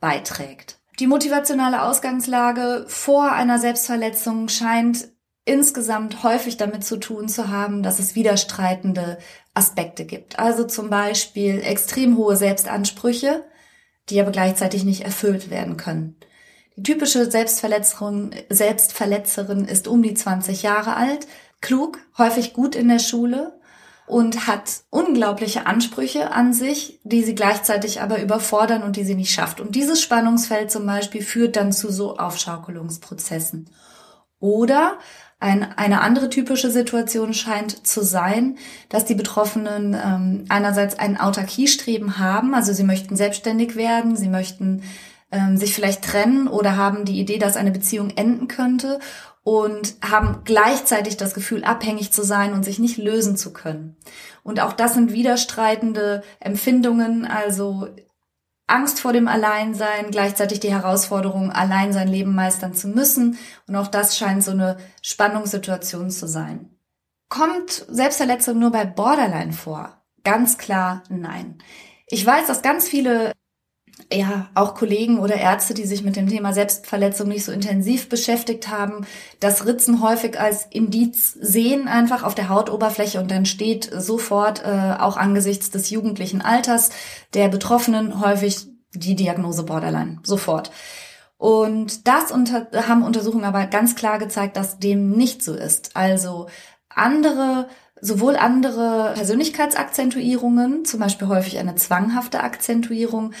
beiträgt. 0.00 0.78
Die 1.00 1.06
motivationale 1.06 1.82
Ausgangslage 1.82 2.84
vor 2.88 3.32
einer 3.32 3.58
Selbstverletzung 3.58 4.48
scheint 4.48 5.08
insgesamt 5.44 6.22
häufig 6.24 6.58
damit 6.58 6.84
zu 6.84 6.98
tun 6.98 7.28
zu 7.28 7.48
haben, 7.48 7.82
dass 7.82 7.98
es 7.98 8.14
widerstreitende 8.14 9.16
Aspekte 9.54 10.04
gibt. 10.04 10.38
Also 10.38 10.64
zum 10.64 10.90
Beispiel 10.90 11.60
extrem 11.64 12.18
hohe 12.18 12.36
Selbstansprüche, 12.36 13.44
die 14.10 14.20
aber 14.20 14.30
gleichzeitig 14.30 14.84
nicht 14.84 15.02
erfüllt 15.02 15.50
werden 15.50 15.76
können. 15.76 16.16
Die 16.76 16.82
typische 16.82 17.30
Selbstverletzerin, 17.30 18.34
Selbstverletzerin 18.50 19.64
ist 19.64 19.88
um 19.88 20.02
die 20.02 20.14
20 20.14 20.62
Jahre 20.62 20.96
alt, 20.96 21.26
klug, 21.60 21.98
häufig 22.16 22.52
gut 22.52 22.76
in 22.76 22.88
der 22.88 23.00
Schule, 23.00 23.58
und 24.08 24.46
hat 24.46 24.82
unglaubliche 24.90 25.66
Ansprüche 25.66 26.32
an 26.32 26.52
sich, 26.52 26.98
die 27.04 27.22
sie 27.22 27.34
gleichzeitig 27.34 28.00
aber 28.00 28.20
überfordern 28.22 28.82
und 28.82 28.96
die 28.96 29.04
sie 29.04 29.14
nicht 29.14 29.32
schafft. 29.32 29.60
Und 29.60 29.74
dieses 29.74 30.00
Spannungsfeld 30.00 30.70
zum 30.70 30.86
Beispiel 30.86 31.22
führt 31.22 31.56
dann 31.56 31.72
zu 31.72 31.92
so 31.92 32.16
Aufschaukelungsprozessen. 32.16 33.70
Oder 34.40 34.98
ein, 35.40 35.62
eine 35.76 36.00
andere 36.00 36.30
typische 36.30 36.70
Situation 36.70 37.32
scheint 37.32 37.86
zu 37.86 38.02
sein, 38.02 38.58
dass 38.88 39.04
die 39.04 39.14
Betroffenen 39.14 39.94
ähm, 39.94 40.44
einerseits 40.48 40.98
ein 40.98 41.18
Autarkiestreben 41.18 42.18
haben, 42.18 42.54
also 42.54 42.72
sie 42.72 42.84
möchten 42.84 43.16
selbstständig 43.16 43.76
werden, 43.76 44.16
sie 44.16 44.28
möchten 44.28 44.82
ähm, 45.30 45.56
sich 45.56 45.74
vielleicht 45.74 46.02
trennen 46.02 46.48
oder 46.48 46.76
haben 46.76 47.04
die 47.04 47.20
Idee, 47.20 47.38
dass 47.38 47.56
eine 47.56 47.70
Beziehung 47.70 48.10
enden 48.10 48.48
könnte 48.48 48.98
und 49.44 49.94
haben 50.02 50.42
gleichzeitig 50.44 51.16
das 51.16 51.34
Gefühl, 51.34 51.64
abhängig 51.64 52.12
zu 52.12 52.22
sein 52.22 52.52
und 52.52 52.64
sich 52.64 52.78
nicht 52.78 52.98
lösen 52.98 53.36
zu 53.36 53.52
können. 53.52 53.96
Und 54.42 54.60
auch 54.60 54.72
das 54.72 54.94
sind 54.94 55.12
widerstreitende 55.12 56.22
Empfindungen, 56.40 57.24
also 57.24 57.88
Angst 58.68 59.00
vor 59.00 59.12
dem 59.12 59.26
Alleinsein, 59.26 60.10
gleichzeitig 60.10 60.60
die 60.60 60.72
Herausforderung, 60.72 61.50
allein 61.50 61.92
sein 61.92 62.06
Leben 62.06 62.34
meistern 62.34 62.74
zu 62.74 62.88
müssen. 62.88 63.38
Und 63.66 63.76
auch 63.76 63.88
das 63.88 64.16
scheint 64.16 64.44
so 64.44 64.52
eine 64.52 64.76
Spannungssituation 65.02 66.10
zu 66.10 66.28
sein. 66.28 66.70
Kommt 67.28 67.84
Selbstverletzung 67.88 68.58
nur 68.58 68.70
bei 68.70 68.84
Borderline 68.84 69.52
vor? 69.52 70.02
Ganz 70.22 70.58
klar 70.58 71.02
nein. 71.08 71.58
Ich 72.06 72.24
weiß, 72.24 72.46
dass 72.46 72.62
ganz 72.62 72.88
viele 72.88 73.32
ja, 74.12 74.48
auch 74.54 74.74
Kollegen 74.74 75.18
oder 75.18 75.36
Ärzte, 75.36 75.74
die 75.74 75.84
sich 75.84 76.02
mit 76.02 76.16
dem 76.16 76.28
Thema 76.28 76.52
Selbstverletzung 76.52 77.28
nicht 77.28 77.44
so 77.44 77.52
intensiv 77.52 78.08
beschäftigt 78.08 78.68
haben, 78.68 79.06
das 79.40 79.66
Ritzen 79.66 80.02
häufig 80.02 80.40
als 80.40 80.66
Indiz 80.70 81.32
sehen 81.40 81.88
einfach 81.88 82.22
auf 82.22 82.34
der 82.34 82.48
Hautoberfläche 82.48 83.20
und 83.20 83.30
dann 83.30 83.44
steht 83.44 83.90
sofort, 83.92 84.64
äh, 84.64 84.94
auch 84.98 85.16
angesichts 85.16 85.70
des 85.70 85.90
jugendlichen 85.90 86.40
Alters 86.40 86.90
der 87.34 87.48
Betroffenen, 87.48 88.20
häufig 88.24 88.66
die 88.94 89.14
Diagnose 89.14 89.64
Borderline. 89.64 90.20
Sofort. 90.22 90.70
Und 91.36 92.08
das 92.08 92.32
unter 92.32 92.66
haben 92.88 93.04
Untersuchungen 93.04 93.44
aber 93.44 93.66
ganz 93.66 93.94
klar 93.94 94.18
gezeigt, 94.18 94.56
dass 94.56 94.78
dem 94.78 95.10
nicht 95.10 95.42
so 95.42 95.54
ist. 95.54 95.96
Also 95.96 96.48
andere 96.88 97.68
sowohl 98.00 98.36
andere 98.36 99.12
Persönlichkeitsakzentuierungen, 99.14 100.84
zum 100.84 101.00
Beispiel 101.00 101.28
häufig 101.28 101.58
eine 101.58 101.74
zwanghafte 101.74 102.40
Akzentuierung, 102.40 103.32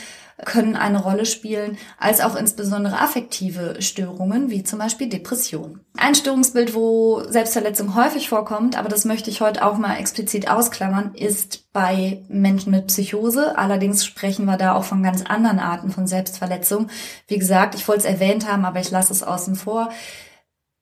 können 0.44 0.76
eine 0.76 1.02
Rolle 1.02 1.26
spielen, 1.26 1.78
als 1.98 2.20
auch 2.20 2.36
insbesondere 2.36 3.00
affektive 3.00 3.82
Störungen, 3.82 4.50
wie 4.50 4.62
zum 4.62 4.78
Beispiel 4.78 5.08
Depression. 5.08 5.80
Ein 5.96 6.14
Störungsbild, 6.14 6.74
wo 6.74 7.24
Selbstverletzung 7.28 7.96
häufig 7.96 8.28
vorkommt, 8.28 8.78
aber 8.78 8.88
das 8.88 9.04
möchte 9.04 9.30
ich 9.30 9.40
heute 9.40 9.64
auch 9.64 9.78
mal 9.78 9.96
explizit 9.96 10.48
ausklammern, 10.48 11.14
ist 11.14 11.72
bei 11.72 12.24
Menschen 12.28 12.70
mit 12.70 12.86
Psychose. 12.86 13.58
Allerdings 13.58 14.06
sprechen 14.06 14.44
wir 14.44 14.56
da 14.56 14.74
auch 14.74 14.84
von 14.84 15.02
ganz 15.02 15.24
anderen 15.26 15.58
Arten 15.58 15.90
von 15.90 16.06
Selbstverletzung. 16.06 16.88
Wie 17.26 17.38
gesagt, 17.38 17.74
ich 17.74 17.88
wollte 17.88 18.06
es 18.06 18.12
erwähnt 18.12 18.48
haben, 18.48 18.64
aber 18.64 18.78
ich 18.78 18.92
lasse 18.92 19.12
es 19.12 19.24
außen 19.24 19.56
vor. 19.56 19.90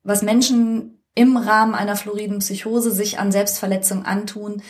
Was 0.02 0.22
Menschen 0.22 0.95
im 1.16 1.36
Rahmen 1.36 1.74
einer 1.74 1.96
floriden 1.96 2.38
Psychose 2.38 2.92
sich 2.92 3.18
an 3.18 3.32
Selbstverletzung 3.32 4.04
antun, 4.04 4.62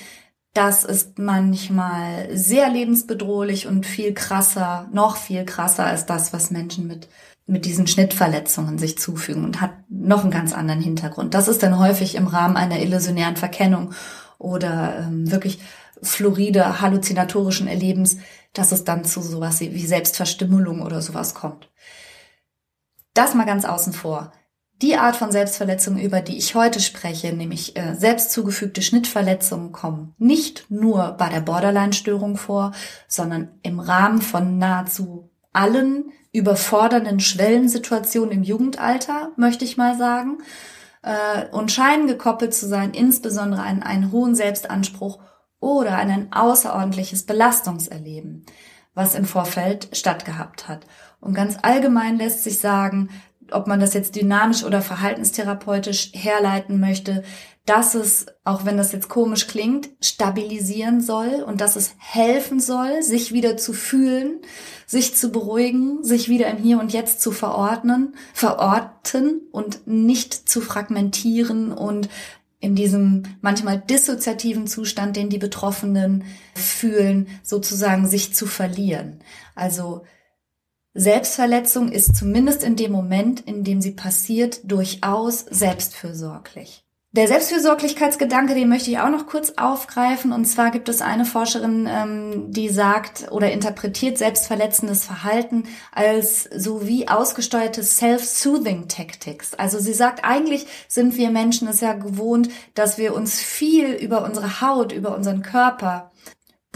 das 0.54 0.84
ist 0.84 1.18
manchmal 1.18 2.28
sehr 2.34 2.70
lebensbedrohlich 2.70 3.66
und 3.66 3.84
viel 3.84 4.14
krasser, 4.14 4.88
noch 4.92 5.16
viel 5.18 5.44
krasser 5.44 5.84
als 5.84 6.06
das, 6.06 6.32
was 6.32 6.50
Menschen 6.50 6.86
mit, 6.86 7.08
mit 7.46 7.66
diesen 7.66 7.86
Schnittverletzungen 7.86 8.78
sich 8.78 8.96
zufügen 8.96 9.44
und 9.44 9.60
hat 9.60 9.72
noch 9.90 10.22
einen 10.22 10.30
ganz 10.30 10.54
anderen 10.54 10.80
Hintergrund. 10.80 11.34
Das 11.34 11.48
ist 11.48 11.62
dann 11.62 11.78
häufig 11.78 12.14
im 12.14 12.26
Rahmen 12.26 12.56
einer 12.56 12.80
illusionären 12.80 13.36
Verkennung 13.36 13.92
oder 14.38 15.00
ähm, 15.00 15.30
wirklich 15.30 15.58
floride, 16.00 16.80
halluzinatorischen 16.80 17.68
Erlebens, 17.68 18.18
dass 18.52 18.72
es 18.72 18.84
dann 18.84 19.04
zu 19.04 19.20
sowas 19.20 19.60
wie 19.60 19.86
Selbstverstümmelung 19.86 20.80
oder 20.80 21.02
sowas 21.02 21.34
kommt. 21.34 21.70
Das 23.14 23.34
mal 23.34 23.46
ganz 23.46 23.64
außen 23.64 23.92
vor. 23.92 24.32
Die 24.82 24.96
Art 24.96 25.16
von 25.16 25.32
Selbstverletzung, 25.32 25.98
über 25.98 26.20
die 26.20 26.36
ich 26.36 26.54
heute 26.54 26.80
spreche, 26.80 27.32
nämlich 27.32 27.78
äh, 27.78 27.94
selbst 27.94 28.30
zugefügte 28.30 28.82
Schnittverletzungen, 28.82 29.72
kommen 29.72 30.14
nicht 30.18 30.70
nur 30.70 31.12
bei 31.12 31.30
der 31.30 31.40
Borderline-Störung 31.40 32.36
vor, 32.36 32.72
sondern 33.08 33.48
im 33.62 33.80
Rahmen 33.80 34.20
von 34.20 34.58
nahezu 34.58 35.30
allen 35.54 36.12
überfordernden 36.32 37.20
Schwellensituationen 37.20 38.32
im 38.32 38.42
Jugendalter, 38.42 39.32
möchte 39.36 39.64
ich 39.64 39.78
mal 39.78 39.96
sagen, 39.96 40.38
äh, 41.00 41.48
und 41.52 41.72
scheinen 41.72 42.06
gekoppelt 42.06 42.52
zu 42.52 42.68
sein, 42.68 42.92
insbesondere 42.92 43.62
an 43.62 43.82
einen 43.82 44.12
hohen 44.12 44.34
Selbstanspruch 44.34 45.20
oder 45.58 45.96
an 45.96 46.10
ein 46.10 46.32
außerordentliches 46.34 47.24
Belastungserleben, 47.24 48.44
was 48.92 49.14
im 49.14 49.24
Vorfeld 49.24 49.88
stattgehabt 49.96 50.68
hat. 50.68 50.86
Und 51.20 51.32
ganz 51.32 51.56
allgemein 51.62 52.18
lässt 52.18 52.44
sich 52.44 52.58
sagen, 52.58 53.08
ob 53.52 53.66
man 53.66 53.80
das 53.80 53.94
jetzt 53.94 54.16
dynamisch 54.16 54.64
oder 54.64 54.82
verhaltenstherapeutisch 54.82 56.10
herleiten 56.14 56.80
möchte, 56.80 57.22
dass 57.66 57.94
es, 57.94 58.26
auch 58.44 58.64
wenn 58.64 58.76
das 58.76 58.92
jetzt 58.92 59.08
komisch 59.08 59.48
klingt, 59.48 59.90
stabilisieren 60.00 61.00
soll 61.00 61.44
und 61.44 61.60
dass 61.60 61.74
es 61.74 61.94
helfen 61.98 62.60
soll, 62.60 63.02
sich 63.02 63.32
wieder 63.32 63.56
zu 63.56 63.72
fühlen, 63.72 64.40
sich 64.86 65.16
zu 65.16 65.30
beruhigen, 65.30 66.04
sich 66.04 66.28
wieder 66.28 66.48
im 66.48 66.58
Hier 66.58 66.78
und 66.78 66.92
Jetzt 66.92 67.20
zu 67.20 67.32
verordnen, 67.32 68.14
verorten 68.32 69.40
und 69.50 69.86
nicht 69.86 70.48
zu 70.48 70.60
fragmentieren 70.60 71.72
und 71.72 72.08
in 72.60 72.74
diesem 72.76 73.24
manchmal 73.42 73.78
dissoziativen 73.80 74.66
Zustand, 74.66 75.16
den 75.16 75.28
die 75.28 75.38
Betroffenen 75.38 76.24
fühlen, 76.54 77.28
sozusagen 77.42 78.06
sich 78.06 78.34
zu 78.34 78.46
verlieren. 78.46 79.20
Also 79.54 80.04
Selbstverletzung 80.96 81.92
ist 81.92 82.16
zumindest 82.16 82.62
in 82.62 82.74
dem 82.74 82.90
Moment, 82.90 83.40
in 83.40 83.64
dem 83.64 83.80
sie 83.82 83.92
passiert, 83.92 84.60
durchaus 84.64 85.40
selbstfürsorglich. 85.40 86.86
Der 87.12 87.28
Selbstfürsorglichkeitsgedanke, 87.28 88.54
den 88.54 88.68
möchte 88.68 88.90
ich 88.90 88.98
auch 88.98 89.08
noch 89.08 89.26
kurz 89.26 89.54
aufgreifen. 89.56 90.32
Und 90.32 90.44
zwar 90.44 90.70
gibt 90.70 90.88
es 90.90 91.00
eine 91.00 91.24
Forscherin, 91.24 91.88
ähm, 91.90 92.52
die 92.52 92.68
sagt 92.68 93.30
oder 93.30 93.50
interpretiert 93.52 94.18
selbstverletzendes 94.18 95.06
Verhalten 95.06 95.64
als 95.92 96.44
so 96.44 96.86
wie 96.86 97.08
ausgesteuerte 97.08 97.82
Self-Soothing 97.82 98.88
Tactics. 98.88 99.54
Also 99.54 99.78
sie 99.78 99.94
sagt, 99.94 100.24
eigentlich 100.24 100.66
sind 100.88 101.16
wir 101.16 101.30
Menschen 101.30 101.68
es 101.68 101.80
ja 101.80 101.94
gewohnt, 101.94 102.50
dass 102.74 102.98
wir 102.98 103.14
uns 103.14 103.40
viel 103.40 103.92
über 103.92 104.22
unsere 104.22 104.60
Haut, 104.60 104.92
über 104.92 105.16
unseren 105.16 105.42
Körper 105.42 106.10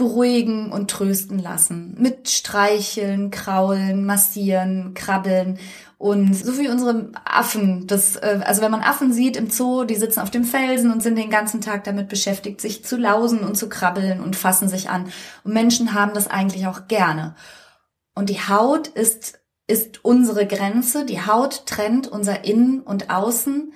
beruhigen 0.01 0.71
und 0.71 0.89
trösten 0.89 1.37
lassen. 1.37 1.95
Mit 1.99 2.27
Streicheln, 2.27 3.29
Kraulen, 3.29 4.03
Massieren, 4.03 4.95
Krabbeln 4.95 5.59
und 5.99 6.33
so 6.33 6.57
wie 6.57 6.69
unsere 6.69 7.11
Affen, 7.23 7.85
das, 7.85 8.15
äh, 8.15 8.39
also 8.43 8.63
wenn 8.63 8.71
man 8.71 8.81
Affen 8.81 9.13
sieht 9.13 9.37
im 9.37 9.51
Zoo, 9.51 9.83
die 9.83 9.93
sitzen 9.93 10.21
auf 10.21 10.31
dem 10.31 10.43
Felsen 10.43 10.91
und 10.91 11.03
sind 11.03 11.19
den 11.19 11.29
ganzen 11.29 11.61
Tag 11.61 11.83
damit 11.83 12.09
beschäftigt, 12.09 12.61
sich 12.61 12.83
zu 12.83 12.97
lausen 12.97 13.41
und 13.41 13.55
zu 13.55 13.69
krabbeln 13.69 14.21
und 14.21 14.35
fassen 14.35 14.67
sich 14.67 14.89
an. 14.89 15.11
Und 15.43 15.53
Menschen 15.53 15.93
haben 15.93 16.15
das 16.15 16.27
eigentlich 16.27 16.65
auch 16.65 16.87
gerne. 16.87 17.35
Und 18.15 18.31
die 18.31 18.39
Haut 18.39 18.87
ist, 18.87 19.39
ist 19.67 20.03
unsere 20.03 20.47
Grenze. 20.47 21.05
Die 21.05 21.23
Haut 21.27 21.67
trennt 21.67 22.07
unser 22.07 22.43
Innen 22.43 22.79
und 22.79 23.11
Außen. 23.11 23.71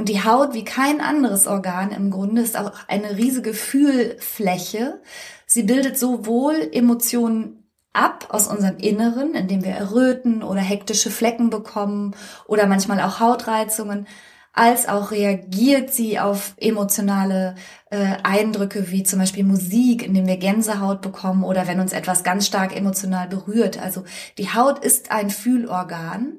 Und 0.00 0.08
die 0.08 0.24
Haut, 0.24 0.54
wie 0.54 0.64
kein 0.64 1.02
anderes 1.02 1.46
Organ 1.46 1.90
im 1.90 2.10
Grunde, 2.10 2.40
ist 2.40 2.56
auch 2.56 2.72
eine 2.88 3.18
riesige 3.18 3.52
Fühlfläche. 3.52 5.02
Sie 5.44 5.62
bildet 5.64 5.98
sowohl 5.98 6.70
Emotionen 6.72 7.68
ab 7.92 8.28
aus 8.30 8.48
unserem 8.48 8.78
Inneren, 8.78 9.34
indem 9.34 9.62
wir 9.62 9.72
erröten 9.72 10.42
oder 10.42 10.62
hektische 10.62 11.10
Flecken 11.10 11.50
bekommen 11.50 12.16
oder 12.46 12.66
manchmal 12.66 13.02
auch 13.02 13.20
Hautreizungen, 13.20 14.06
als 14.54 14.88
auch 14.88 15.10
reagiert 15.10 15.92
sie 15.92 16.18
auf 16.18 16.54
emotionale 16.56 17.56
äh, 17.90 18.16
Eindrücke 18.22 18.90
wie 18.90 19.02
zum 19.02 19.18
Beispiel 19.18 19.44
Musik, 19.44 20.02
indem 20.02 20.26
wir 20.26 20.38
Gänsehaut 20.38 21.02
bekommen 21.02 21.44
oder 21.44 21.68
wenn 21.68 21.78
uns 21.78 21.92
etwas 21.92 22.24
ganz 22.24 22.46
stark 22.46 22.74
emotional 22.74 23.28
berührt. 23.28 23.78
Also 23.78 24.04
die 24.38 24.48
Haut 24.54 24.82
ist 24.82 25.12
ein 25.12 25.28
Fühlorgan 25.28 26.38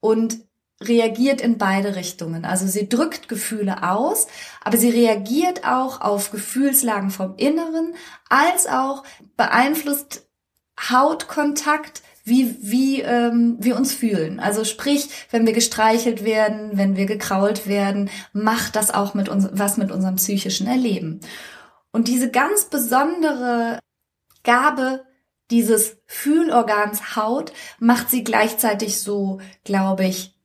und 0.00 0.47
reagiert 0.80 1.40
in 1.40 1.58
beide 1.58 1.96
Richtungen. 1.96 2.44
Also 2.44 2.66
sie 2.66 2.88
drückt 2.88 3.28
Gefühle 3.28 3.82
aus, 3.82 4.28
aber 4.62 4.76
sie 4.76 4.90
reagiert 4.90 5.66
auch 5.66 6.00
auf 6.00 6.30
Gefühlslagen 6.30 7.10
vom 7.10 7.34
Inneren, 7.36 7.94
als 8.28 8.66
auch 8.66 9.02
beeinflusst 9.36 10.26
Hautkontakt, 10.78 12.02
wie, 12.24 12.56
wie 12.60 13.00
ähm, 13.00 13.56
wir 13.58 13.76
uns 13.76 13.92
fühlen. 13.92 14.38
Also 14.38 14.64
sprich, 14.64 15.08
wenn 15.30 15.46
wir 15.46 15.52
gestreichelt 15.52 16.24
werden, 16.24 16.72
wenn 16.74 16.96
wir 16.96 17.06
gekrault 17.06 17.66
werden, 17.66 18.10
macht 18.32 18.76
das 18.76 18.92
auch 18.92 19.14
mit 19.14 19.28
uns 19.28 19.48
was 19.52 19.78
mit 19.78 19.90
unserem 19.90 20.16
psychischen 20.16 20.66
Erleben. 20.66 21.20
Und 21.90 22.06
diese 22.06 22.30
ganz 22.30 22.66
besondere 22.66 23.80
Gabe 24.44 25.04
dieses 25.50 25.96
Fühlorgans 26.06 27.16
Haut 27.16 27.52
macht 27.78 28.10
sie 28.10 28.22
gleichzeitig 28.22 29.00
so, 29.00 29.40
glaube 29.64 30.04
ich, 30.04 30.37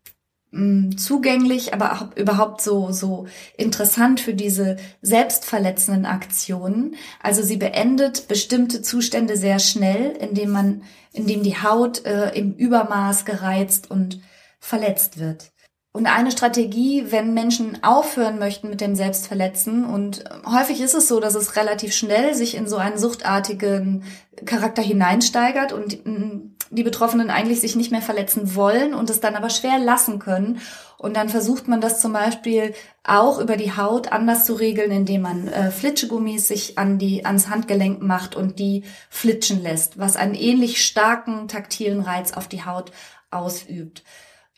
zugänglich, 0.98 1.74
aber 1.74 1.94
auch 1.94 2.16
überhaupt 2.16 2.62
so, 2.62 2.92
so 2.92 3.26
interessant 3.58 4.20
für 4.20 4.34
diese 4.34 4.78
selbstverletzenden 5.02 6.06
Aktionen. 6.06 6.96
Also 7.22 7.42
sie 7.42 7.58
beendet 7.58 8.28
bestimmte 8.28 8.82
Zustände 8.82 9.36
sehr 9.36 9.60
schnell, 9.60 10.12
indem 10.20 10.52
man, 10.52 10.84
indem 11.12 11.42
die 11.42 11.58
Haut 11.58 12.06
äh, 12.06 12.30
im 12.38 12.54
Übermaß 12.54 13.26
gereizt 13.26 13.90
und 13.90 14.22
verletzt 14.60 15.20
wird. 15.20 15.52
Und 15.96 16.08
eine 16.08 16.32
Strategie, 16.32 17.12
wenn 17.12 17.36
Menschen 17.36 17.84
aufhören 17.84 18.40
möchten 18.40 18.68
mit 18.68 18.82
dem 18.82 18.96
Selbstverletzen, 18.96 19.86
und 19.86 20.24
häufig 20.44 20.82
ist 20.82 20.96
es 20.96 21.08
so, 21.08 21.20
dass 21.20 21.36
es 21.36 21.56
relativ 21.56 21.94
schnell 21.94 22.34
sich 22.34 22.56
in 22.56 22.68
so 22.68 22.78
einen 22.78 22.98
suchtartigen 22.98 24.04
Charakter 24.46 24.82
hineinsteigert 24.82 25.72
und 25.72 26.04
mm, 26.04 26.53
die 26.74 26.84
Betroffenen 26.84 27.30
eigentlich 27.30 27.62
sich 27.62 27.76
nicht 27.76 27.92
mehr 27.92 28.02
verletzen 28.02 28.56
wollen 28.56 28.94
und 28.94 29.10
es 29.10 29.20
dann 29.20 29.36
aber 29.36 29.50
schwer 29.50 29.80
lassen 29.80 30.20
können. 30.20 30.60
Und 30.98 31.16
dann 31.18 31.30
versucht 31.30 31.68
man 31.68 31.82
das 31.82 32.00
zum 32.00 32.14
Beispiel 32.14 32.74
auch 33.04 33.40
über 33.40 33.58
die 33.58 33.76
Haut 33.76 34.12
anders 34.12 34.46
zu 34.46 34.54
regeln, 34.54 34.92
indem 34.92 35.22
man 35.22 35.48
äh, 35.48 35.70
Flitschegummis 35.72 36.48
sich 36.48 36.78
an 36.78 36.98
die, 36.98 37.26
ans 37.26 37.50
Handgelenk 37.50 38.02
macht 38.02 38.36
und 38.36 38.58
die 38.60 38.84
flitschen 39.10 39.62
lässt, 39.62 40.00
was 40.00 40.16
einen 40.16 40.36
ähnlich 40.36 40.86
starken 40.86 41.48
taktilen 41.48 42.02
Reiz 42.02 42.34
auf 42.34 42.48
die 42.48 42.66
Haut 42.66 42.92
ausübt 43.32 44.04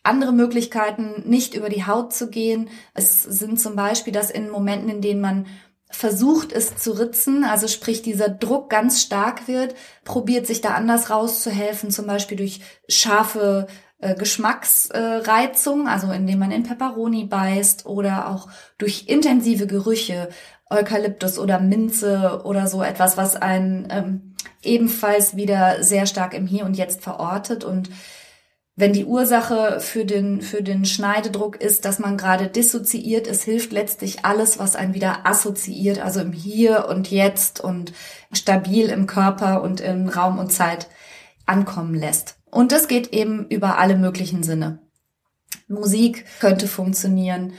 andere 0.05 0.31
Möglichkeiten, 0.31 1.23
nicht 1.25 1.55
über 1.55 1.67
die 1.67 1.85
Haut 1.85 2.13
zu 2.13 2.29
gehen. 2.29 2.69
Es 2.93 3.23
sind 3.23 3.59
zum 3.59 3.75
Beispiel 3.75 4.13
das 4.13 4.29
in 4.29 4.49
Momenten, 4.49 4.89
in 4.89 5.01
denen 5.01 5.19
man 5.19 5.47
versucht 5.89 6.51
es 6.51 6.77
zu 6.77 6.91
ritzen, 6.91 7.43
also 7.43 7.67
sprich 7.67 8.01
dieser 8.01 8.29
Druck 8.29 8.69
ganz 8.69 9.01
stark 9.01 9.47
wird, 9.47 9.75
probiert 10.03 10.47
sich 10.47 10.61
da 10.61 10.69
anders 10.69 11.09
rauszuhelfen, 11.09 11.91
zum 11.91 12.07
Beispiel 12.07 12.37
durch 12.37 12.61
scharfe 12.89 13.67
äh, 13.99 14.15
Geschmacksreizung, 14.15 15.87
äh, 15.87 15.89
also 15.89 16.11
indem 16.11 16.39
man 16.39 16.51
in 16.51 16.63
Peperoni 16.63 17.25
beißt 17.25 17.85
oder 17.85 18.29
auch 18.29 18.49
durch 18.77 19.05
intensive 19.07 19.67
Gerüche, 19.67 20.29
Eukalyptus 20.69 21.37
oder 21.39 21.59
Minze 21.59 22.41
oder 22.43 22.67
so 22.67 22.81
etwas, 22.81 23.17
was 23.17 23.35
einen 23.35 23.87
ähm, 23.89 24.35
ebenfalls 24.63 25.35
wieder 25.35 25.83
sehr 25.83 26.07
stark 26.07 26.33
im 26.33 26.47
Hier 26.47 26.65
und 26.65 26.75
Jetzt 26.75 27.03
verortet. 27.03 27.63
Und 27.63 27.89
wenn 28.77 28.91
die 28.91 29.05
Ursache 29.05 29.79
für 29.79 30.03
den, 30.03 30.41
für 30.41 30.61
den 30.61 30.83
Schneidedruck 30.83 31.61
ist, 31.61 31.85
dass 31.85 31.97
man 31.97 32.17
gerade 32.17 32.47
dissoziiert, 32.47 33.25
es 33.25 33.43
hilft 33.43 33.71
letztlich 33.71 34.25
alles, 34.25 34.59
was 34.59 34.75
einen 34.75 34.93
wieder 34.93 35.25
assoziiert, 35.25 35.99
also 35.99 36.19
im 36.19 36.33
Hier 36.33 36.87
und 36.89 37.09
Jetzt 37.09 37.61
und 37.61 37.93
stabil 38.33 38.89
im 38.89 39.07
Körper 39.07 39.61
und 39.61 39.79
in 39.79 40.09
Raum 40.09 40.39
und 40.39 40.51
Zeit 40.51 40.87
ankommen 41.45 41.95
lässt. 41.95 42.37
Und 42.51 42.73
das 42.73 42.89
geht 42.89 43.13
eben 43.13 43.47
über 43.47 43.77
alle 43.77 43.95
möglichen 43.95 44.43
Sinne. 44.43 44.79
Musik 45.67 46.25
könnte 46.41 46.67
funktionieren, 46.67 47.53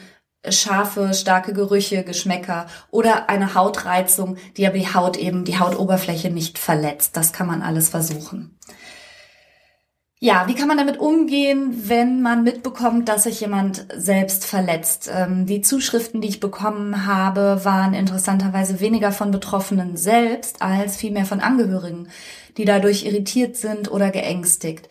scharfe, 0.49 1.15
starke 1.15 1.55
Gerüche, 1.55 2.05
Geschmäcker 2.05 2.67
oder 2.91 3.31
eine 3.31 3.55
Hautreizung, 3.55 4.37
die 4.57 4.67
aber 4.67 4.79
die 4.79 4.95
Haut 4.95 5.17
eben, 5.17 5.45
die 5.45 5.59
Hautoberfläche 5.59 6.31
nicht 6.31 6.59
verletzt. 6.59 7.17
Das 7.17 7.33
kann 7.33 7.47
man 7.47 7.63
alles 7.63 7.89
versuchen. 7.89 8.59
Ja, 10.19 10.49
wie 10.49 10.55
kann 10.55 10.69
man 10.69 10.79
damit 10.79 10.99
umgehen, 10.99 11.89
wenn 11.89 12.23
man 12.23 12.43
mitbekommt, 12.43 13.07
dass 13.09 13.25
sich 13.25 13.41
jemand 13.41 13.87
selbst 13.95 14.47
verletzt? 14.47 15.11
Ähm, 15.13 15.45
die 15.45 15.61
Zuschriften, 15.61 16.23
die 16.23 16.29
ich 16.29 16.41
bekommen 16.41 17.05
habe, 17.07 17.61
waren 17.65 17.93
interessanterweise 17.93 18.81
weniger 18.81 19.13
von 19.13 19.31
Betroffenen 19.31 19.99
selbst 19.99 20.63
als 20.63 20.97
vielmehr 20.97 21.27
von 21.27 21.41
Angehörigen, 21.41 22.09
die 22.57 22.65
dadurch 22.65 23.05
irritiert 23.05 23.57
sind 23.57 23.91
oder 23.91 24.11
geängstigt. 24.11 24.89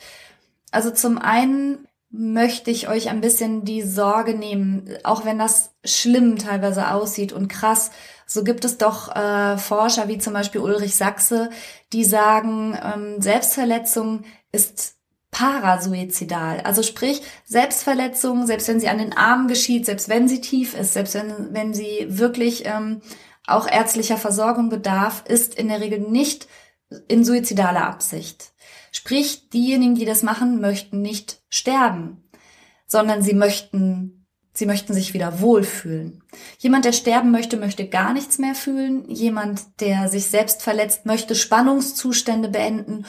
Also 0.69 0.91
zum 0.91 1.17
einen 1.17 1.88
möchte 2.11 2.69
ich 2.69 2.88
euch 2.88 3.09
ein 3.09 3.21
bisschen 3.21 3.65
die 3.65 3.81
Sorge 3.81 4.35
nehmen, 4.35 4.89
auch 5.03 5.25
wenn 5.25 5.39
das 5.39 5.71
schlimm 5.83 6.38
teilweise 6.38 6.91
aussieht 6.91 7.33
und 7.33 7.47
krass, 7.47 7.89
so 8.27 8.43
gibt 8.43 8.63
es 8.63 8.77
doch 8.77 9.15
äh, 9.15 9.57
Forscher 9.57 10.07
wie 10.07 10.19
zum 10.19 10.33
Beispiel 10.33 10.61
Ulrich 10.61 10.95
Sachse, 10.95 11.49
die 11.93 12.03
sagen, 12.03 12.77
ähm, 12.83 13.21
Selbstverletzung 13.21 14.23
ist 14.51 14.94
parasuizidal. 15.36 16.62
Also 16.62 16.82
sprich, 16.82 17.21
Selbstverletzung, 17.43 18.48
selbst 18.48 18.69
wenn 18.69 18.80
sie 18.80 18.88
an 18.88 19.00
den 19.00 19.12
Armen 19.12 19.50
geschieht, 19.50 19.86
selbst 19.86 20.08
wenn 20.08 20.30
sie 20.30 20.39
tief 20.39 20.74
ist, 20.74 20.93
selbst 20.93 21.13
wenn, 21.13 21.54
wenn 21.54 21.74
sie 21.74 22.06
wirklich 22.08 22.63
ähm, 22.65 23.02
auch 23.45 23.67
ärztlicher 23.67 24.15
Versorgung 24.15 24.69
bedarf, 24.69 25.26
ist 25.28 25.54
in 25.56 25.67
der 25.67 25.82
Regel 25.82 26.00
nicht 26.00 26.48
in 27.10 27.26
suizidaler 27.26 27.86
Absicht. 27.86 28.54
Sprich, 28.93 29.50
diejenigen, 29.50 29.95
die 29.95 30.06
das 30.06 30.24
machen, 30.24 30.62
möchten 30.62 31.02
nicht 31.02 31.41
sterben, 31.50 32.24
sondern 32.88 33.21
sie 33.21 33.34
möchten, 33.34 34.26
sie 34.54 34.65
möchten 34.65 34.93
sich 34.93 35.13
wieder 35.13 35.41
wohlfühlen. 35.41 36.24
Jemand, 36.60 36.86
der 36.86 36.93
sterben 36.93 37.32
möchte, 37.32 37.58
möchte 37.58 37.89
gar 37.89 38.13
nichts 38.13 38.38
mehr 38.38 38.56
fühlen. 38.56 39.04
Jemand, 39.10 39.82
der 39.82 40.08
sich 40.08 40.28
selbst 40.28 40.62
verletzt, 40.62 41.06
möchte 41.06 41.36
Spannungszustände 41.36 42.48
beenden 42.48 43.06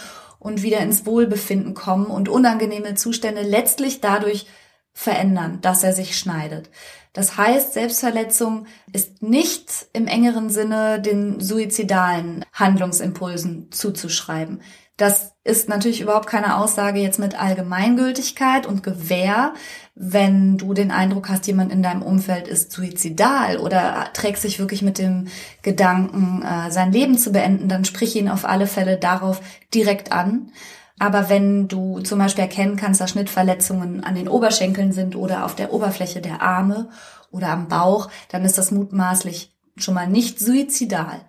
und 0.46 0.62
wieder 0.62 0.78
ins 0.78 1.06
Wohlbefinden 1.06 1.74
kommen 1.74 2.06
und 2.06 2.28
unangenehme 2.28 2.94
Zustände 2.94 3.42
letztlich 3.42 4.00
dadurch 4.00 4.46
verändern, 4.92 5.58
dass 5.60 5.82
er 5.82 5.92
sich 5.92 6.16
schneidet. 6.16 6.70
Das 7.12 7.36
heißt, 7.36 7.72
Selbstverletzung 7.72 8.68
ist 8.92 9.24
nicht 9.24 9.88
im 9.92 10.06
engeren 10.06 10.48
Sinne 10.48 11.00
den 11.00 11.40
suizidalen 11.40 12.44
Handlungsimpulsen 12.52 13.72
zuzuschreiben. 13.72 14.62
Das 14.96 15.32
ist 15.46 15.68
natürlich 15.68 16.00
überhaupt 16.00 16.26
keine 16.26 16.56
Aussage 16.56 16.98
jetzt 16.98 17.18
mit 17.18 17.40
Allgemeingültigkeit 17.40 18.66
und 18.66 18.82
Gewähr. 18.82 19.54
Wenn 19.94 20.58
du 20.58 20.74
den 20.74 20.90
Eindruck 20.90 21.28
hast, 21.28 21.46
jemand 21.46 21.72
in 21.72 21.82
deinem 21.82 22.02
Umfeld 22.02 22.48
ist 22.48 22.72
suizidal 22.72 23.58
oder 23.58 24.08
trägt 24.12 24.38
sich 24.38 24.58
wirklich 24.58 24.82
mit 24.82 24.98
dem 24.98 25.28
Gedanken, 25.62 26.42
äh, 26.42 26.70
sein 26.70 26.92
Leben 26.92 27.16
zu 27.16 27.30
beenden, 27.30 27.68
dann 27.68 27.84
sprich 27.84 28.16
ihn 28.16 28.28
auf 28.28 28.44
alle 28.44 28.66
Fälle 28.66 28.98
darauf 28.98 29.40
direkt 29.72 30.12
an. 30.12 30.50
Aber 30.98 31.28
wenn 31.28 31.68
du 31.68 32.00
zum 32.00 32.18
Beispiel 32.18 32.44
erkennen 32.44 32.76
kannst, 32.76 33.00
dass 33.00 33.10
Schnittverletzungen 33.10 34.02
an 34.02 34.14
den 34.14 34.28
Oberschenkeln 34.28 34.92
sind 34.92 35.14
oder 35.14 35.44
auf 35.44 35.54
der 35.54 35.72
Oberfläche 35.72 36.20
der 36.20 36.42
Arme 36.42 36.88
oder 37.30 37.48
am 37.48 37.68
Bauch, 37.68 38.08
dann 38.30 38.44
ist 38.44 38.58
das 38.58 38.70
mutmaßlich 38.70 39.54
schon 39.76 39.94
mal 39.94 40.08
nicht 40.08 40.40
suizidal. 40.40 41.20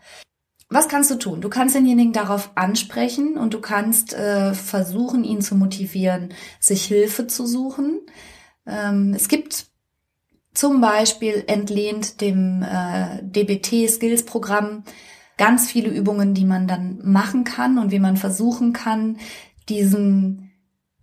Was 0.70 0.90
kannst 0.90 1.10
du 1.12 1.16
tun? 1.16 1.40
Du 1.40 1.50
kannst 1.50 1.76
denjenigen 1.76 2.12
darauf 2.12 2.52
ansprechen 2.56 3.38
und 3.38 3.54
du 3.54 3.62
kannst 3.62 4.14
äh, 4.14 4.54
versuchen, 4.54 5.24
ihn 5.24 5.42
zu 5.42 5.56
motivieren, 5.56 6.34
sich 6.60 6.84
Hilfe 6.86 7.28
zu 7.28 7.46
suchen. 7.46 8.02
Ähm, 8.66 9.14
es 9.16 9.30
gibt 9.30 9.68
zum 10.54 10.82
Beispiel 10.82 11.44
entlehnt 11.48 12.20
dem 12.20 12.64
äh, 12.64 13.24
DBT-Skills-Programm 13.24 14.84
ganz 15.38 15.72
viele 15.72 15.90
Übungen, 15.90 16.34
die 16.34 16.46
man 16.46 16.68
dann 16.68 17.00
machen 17.04 17.44
kann 17.44 17.78
und 17.78 17.92
wie 17.92 18.00
man 18.00 18.18
versuchen 18.18 18.74
kann, 18.74 19.18
diesen 19.70 20.52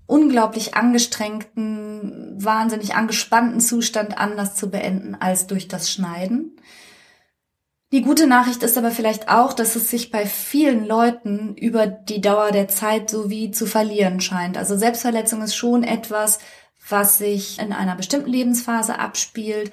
unglaublich 0.07 0.75
angestrengten, 0.75 2.35
wahnsinnig 2.37 2.95
angespannten 2.95 3.61
Zustand 3.61 4.19
anders 4.19 4.55
zu 4.55 4.71
beenden 4.71 5.15
als 5.15 5.47
durch 5.47 5.69
das 5.69 5.91
Schneiden. 5.91 6.57
Die 7.93 8.03
gute 8.03 8.27
Nachricht 8.27 8.63
ist 8.63 8.77
aber 8.77 8.91
vielleicht 8.91 9.29
auch, 9.29 9.53
dass 9.53 9.77
es 9.77 9.91
sich 9.91 10.11
bei 10.11 10.27
vielen 10.27 10.85
Leuten 10.85 11.55
über 11.55 11.87
die 11.87 12.21
Dauer 12.21 12.51
der 12.51 12.69
Zeit 12.69 13.09
so 13.09 13.31
wie 13.31 13.51
zu 13.51 13.67
verlieren 13.67 14.21
scheint. 14.21 14.59
Also 14.59 14.77
Selbstverletzung 14.77 15.43
ist 15.43 15.55
schon 15.55 15.85
etwas, 15.85 16.41
was 16.89 17.19
sich 17.19 17.59
in 17.59 17.73
einer 17.73 17.95
bestimmten 17.95 18.31
Lebensphase 18.31 18.99
abspielt 18.99 19.71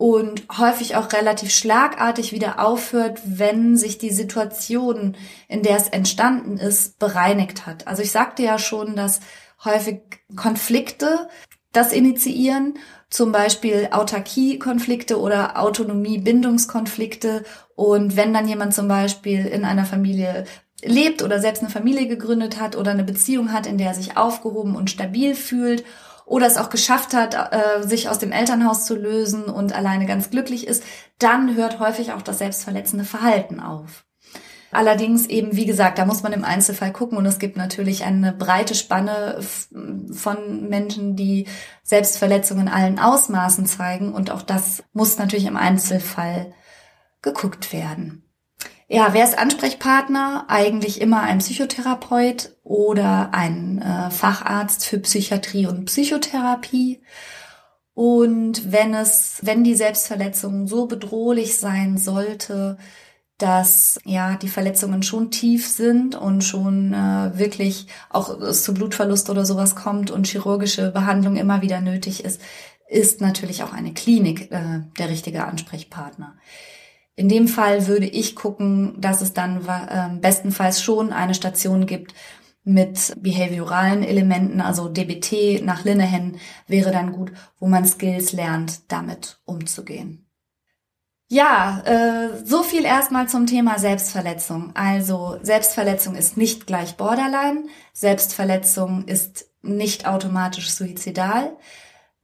und 0.00 0.44
häufig 0.56 0.96
auch 0.96 1.12
relativ 1.12 1.54
schlagartig 1.54 2.32
wieder 2.32 2.64
aufhört, 2.64 3.20
wenn 3.24 3.76
sich 3.76 3.98
die 3.98 4.10
Situation, 4.10 5.14
in 5.46 5.62
der 5.62 5.76
es 5.76 5.88
entstanden 5.88 6.56
ist, 6.56 6.98
bereinigt 6.98 7.66
hat. 7.66 7.86
Also 7.86 8.00
ich 8.00 8.10
sagte 8.10 8.42
ja 8.42 8.58
schon, 8.58 8.96
dass 8.96 9.20
häufig 9.62 10.00
Konflikte 10.34 11.28
das 11.72 11.92
initiieren, 11.92 12.78
zum 13.10 13.32
Beispiel 13.32 13.88
Autarkie-Konflikte 13.90 15.20
oder 15.20 15.60
Autonomie-Bindungskonflikte. 15.60 17.44
Und 17.74 18.16
wenn 18.16 18.32
dann 18.32 18.48
jemand 18.48 18.72
zum 18.72 18.88
Beispiel 18.88 19.46
in 19.46 19.64
einer 19.64 19.84
Familie 19.84 20.44
lebt 20.82 21.22
oder 21.22 21.40
selbst 21.40 21.62
eine 21.62 21.70
Familie 21.70 22.06
gegründet 22.06 22.60
hat 22.60 22.76
oder 22.76 22.92
eine 22.92 23.04
Beziehung 23.04 23.52
hat, 23.52 23.66
in 23.66 23.78
der 23.78 23.88
er 23.88 23.94
sich 23.94 24.16
aufgehoben 24.16 24.76
und 24.76 24.90
stabil 24.90 25.34
fühlt 25.34 25.84
oder 26.24 26.46
es 26.46 26.56
auch 26.56 26.70
geschafft 26.70 27.12
hat, 27.12 27.34
äh, 27.34 27.86
sich 27.86 28.08
aus 28.08 28.18
dem 28.18 28.32
Elternhaus 28.32 28.86
zu 28.86 28.94
lösen 28.94 29.44
und 29.44 29.74
alleine 29.74 30.06
ganz 30.06 30.30
glücklich 30.30 30.66
ist, 30.66 30.84
dann 31.18 31.56
hört 31.56 31.80
häufig 31.80 32.12
auch 32.12 32.22
das 32.22 32.38
selbstverletzende 32.38 33.04
Verhalten 33.04 33.60
auf. 33.60 34.04
Allerdings 34.72 35.26
eben, 35.26 35.56
wie 35.56 35.66
gesagt, 35.66 35.98
da 35.98 36.04
muss 36.04 36.22
man 36.22 36.32
im 36.32 36.44
Einzelfall 36.44 36.92
gucken 36.92 37.18
und 37.18 37.26
es 37.26 37.38
gibt 37.38 37.56
natürlich 37.56 38.04
eine 38.04 38.32
breite 38.32 38.74
Spanne 38.74 39.40
von 40.12 40.68
Menschen, 40.68 41.16
die 41.16 41.46
Selbstverletzungen 41.82 42.68
in 42.68 42.72
allen 42.72 42.98
Ausmaßen 42.98 43.66
zeigen 43.66 44.12
und 44.12 44.30
auch 44.30 44.42
das 44.42 44.84
muss 44.92 45.18
natürlich 45.18 45.46
im 45.46 45.56
Einzelfall 45.56 46.52
geguckt 47.20 47.72
werden. 47.72 48.24
Ja, 48.92 49.12
wer 49.12 49.24
ist 49.24 49.38
Ansprechpartner? 49.38 50.46
Eigentlich 50.48 51.00
immer 51.00 51.20
ein 51.20 51.38
Psychotherapeut 51.38 52.56
oder 52.64 53.32
ein 53.32 53.80
äh, 53.80 54.10
Facharzt 54.10 54.84
für 54.84 54.98
Psychiatrie 54.98 55.66
und 55.66 55.84
Psychotherapie. 55.84 57.00
Und 57.94 58.72
wenn 58.72 58.94
es, 58.94 59.38
wenn 59.42 59.62
die 59.62 59.76
Selbstverletzung 59.76 60.66
so 60.66 60.86
bedrohlich 60.86 61.58
sein 61.58 61.98
sollte, 61.98 62.78
dass 63.40 63.98
ja 64.04 64.36
die 64.36 64.48
Verletzungen 64.48 65.02
schon 65.02 65.30
tief 65.30 65.66
sind 65.66 66.14
und 66.14 66.44
schon 66.44 66.92
äh, 66.92 67.38
wirklich 67.38 67.86
auch 68.10 68.38
es 68.40 68.62
zu 68.62 68.74
Blutverlust 68.74 69.30
oder 69.30 69.46
sowas 69.46 69.74
kommt 69.74 70.10
und 70.10 70.26
chirurgische 70.26 70.90
Behandlung 70.90 71.36
immer 71.36 71.62
wieder 71.62 71.80
nötig 71.80 72.22
ist, 72.22 72.40
ist 72.86 73.22
natürlich 73.22 73.62
auch 73.62 73.72
eine 73.72 73.94
Klinik 73.94 74.52
äh, 74.52 74.80
der 74.98 75.08
richtige 75.08 75.44
Ansprechpartner. 75.44 76.36
In 77.16 77.28
dem 77.28 77.48
Fall 77.48 77.86
würde 77.86 78.06
ich 78.06 78.36
gucken, 78.36 79.00
dass 79.00 79.22
es 79.22 79.32
dann 79.32 79.66
äh, 79.66 80.20
bestenfalls 80.20 80.82
schon 80.82 81.12
eine 81.12 81.34
Station 81.34 81.86
gibt 81.86 82.14
mit 82.62 83.14
behavioralen 83.20 84.02
Elementen, 84.02 84.60
also 84.60 84.88
DBT 84.88 85.64
nach 85.64 85.84
Linehan 85.84 86.36
wäre 86.66 86.92
dann 86.92 87.12
gut, 87.12 87.32
wo 87.58 87.66
man 87.68 87.86
Skills 87.86 88.32
lernt, 88.32 88.92
damit 88.92 89.40
umzugehen. 89.46 90.29
Ja, 91.32 91.80
äh, 91.84 92.44
so 92.44 92.64
viel 92.64 92.84
erstmal 92.84 93.28
zum 93.28 93.46
Thema 93.46 93.78
Selbstverletzung. 93.78 94.72
Also 94.74 95.38
Selbstverletzung 95.42 96.16
ist 96.16 96.36
nicht 96.36 96.66
gleich 96.66 96.96
Borderline, 96.96 97.66
Selbstverletzung 97.92 99.04
ist 99.06 99.46
nicht 99.62 100.08
automatisch 100.08 100.72
suizidal. 100.72 101.56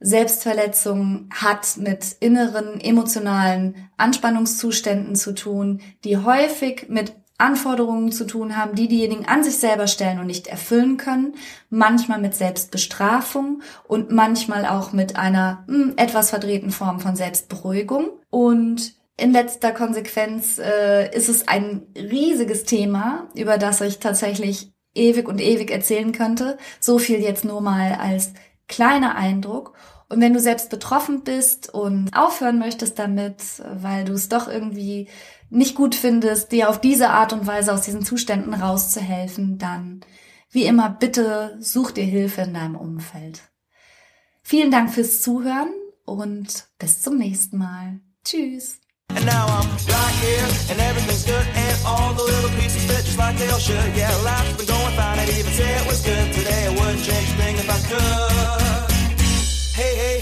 Selbstverletzung 0.01 1.29
hat 1.33 1.77
mit 1.77 2.17
inneren 2.19 2.81
emotionalen 2.81 3.75
Anspannungszuständen 3.95 5.15
zu 5.15 5.33
tun, 5.33 5.79
die 6.03 6.17
häufig 6.17 6.87
mit 6.89 7.13
Anforderungen 7.37 8.11
zu 8.11 8.25
tun 8.25 8.57
haben, 8.57 8.75
die 8.75 8.89
diejenigen 8.89 9.25
an 9.25 9.41
sich 9.41 9.57
selber 9.57 9.87
stellen 9.87 10.19
und 10.19 10.27
nicht 10.27 10.47
erfüllen 10.47 10.97
können, 10.97 11.35
manchmal 11.69 12.19
mit 12.19 12.35
Selbstbestrafung 12.35 13.61
und 13.87 14.11
manchmal 14.11 14.65
auch 14.65 14.91
mit 14.91 15.15
einer 15.15 15.63
mh, 15.67 15.77
hm, 15.77 15.93
etwas 15.95 16.31
verdrehten 16.31 16.71
Form 16.71 16.99
von 16.99 17.15
Selbstberuhigung. 17.15 18.09
Und 18.29 18.96
in 19.17 19.33
letzter 19.33 19.71
Konsequenz 19.71 20.59
äh, 20.59 21.13
ist 21.15 21.27
es 21.27 21.47
ein 21.47 21.87
riesiges 21.95 22.63
Thema, 22.63 23.29
über 23.35 23.57
das 23.57 23.81
ich 23.81 23.97
tatsächlich 23.99 24.71
ewig 24.93 25.27
und 25.27 25.41
ewig 25.41 25.71
erzählen 25.71 26.11
könnte. 26.11 26.57
So 26.79 26.99
viel 26.99 27.19
jetzt 27.19 27.43
nur 27.43 27.61
mal 27.61 27.93
als 27.93 28.33
kleiner 28.67 29.15
Eindruck. 29.15 29.73
Und 30.09 30.21
wenn 30.21 30.33
du 30.33 30.39
selbst 30.39 30.69
betroffen 30.69 31.23
bist 31.23 31.73
und 31.73 32.11
aufhören 32.15 32.59
möchtest 32.59 32.97
damit, 32.97 33.61
weil 33.75 34.05
du 34.05 34.13
es 34.13 34.29
doch 34.29 34.47
irgendwie 34.47 35.09
nicht 35.49 35.75
gut 35.75 35.95
findest, 35.95 36.51
dir 36.51 36.69
auf 36.69 36.79
diese 36.79 37.09
Art 37.09 37.33
und 37.33 37.47
Weise 37.47 37.73
aus 37.73 37.81
diesen 37.81 38.05
Zuständen 38.05 38.53
rauszuhelfen, 38.53 39.57
dann 39.57 40.01
wie 40.51 40.65
immer 40.65 40.89
bitte 40.89 41.57
such 41.59 41.91
dir 41.91 42.05
Hilfe 42.05 42.41
in 42.41 42.53
deinem 42.53 42.75
Umfeld. 42.75 43.41
Vielen 44.43 44.71
Dank 44.71 44.93
fürs 44.93 45.21
Zuhören 45.21 45.73
und 46.05 46.67
bis 46.79 47.01
zum 47.01 47.17
nächsten 47.17 47.57
Mal. 47.57 47.99
Tschüss. 48.23 48.79
And 49.15 49.25
now 49.25 49.45
I'm 49.47 49.69
right 49.87 50.15
here, 50.21 50.47
and 50.69 50.79
everything's 50.81 51.23
good, 51.23 51.45
and 51.55 51.77
all 51.85 52.13
the 52.13 52.23
little 52.23 52.49
pieces 52.59 52.83
fit 52.85 53.05
just 53.05 53.17
like 53.17 53.37
they 53.37 53.49
all 53.49 53.59
should. 53.59 53.95
Yeah, 53.95 54.13
life's 54.23 54.57
been 54.57 54.67
going 54.67 54.95
fine, 54.95 55.19
I'd 55.19 55.29
even 55.29 55.53
say 55.53 55.69
it 55.79 55.87
was 55.87 56.01
good 56.05 56.33
today. 56.33 56.67
I 56.67 56.69
wouldn't 56.69 57.03
change 57.03 57.29
a 57.31 57.35
thing 57.39 57.55
if 57.55 57.69
I 57.69 57.79
could. 57.89 58.91
Hey, 59.75 59.95
hey. 59.95 60.16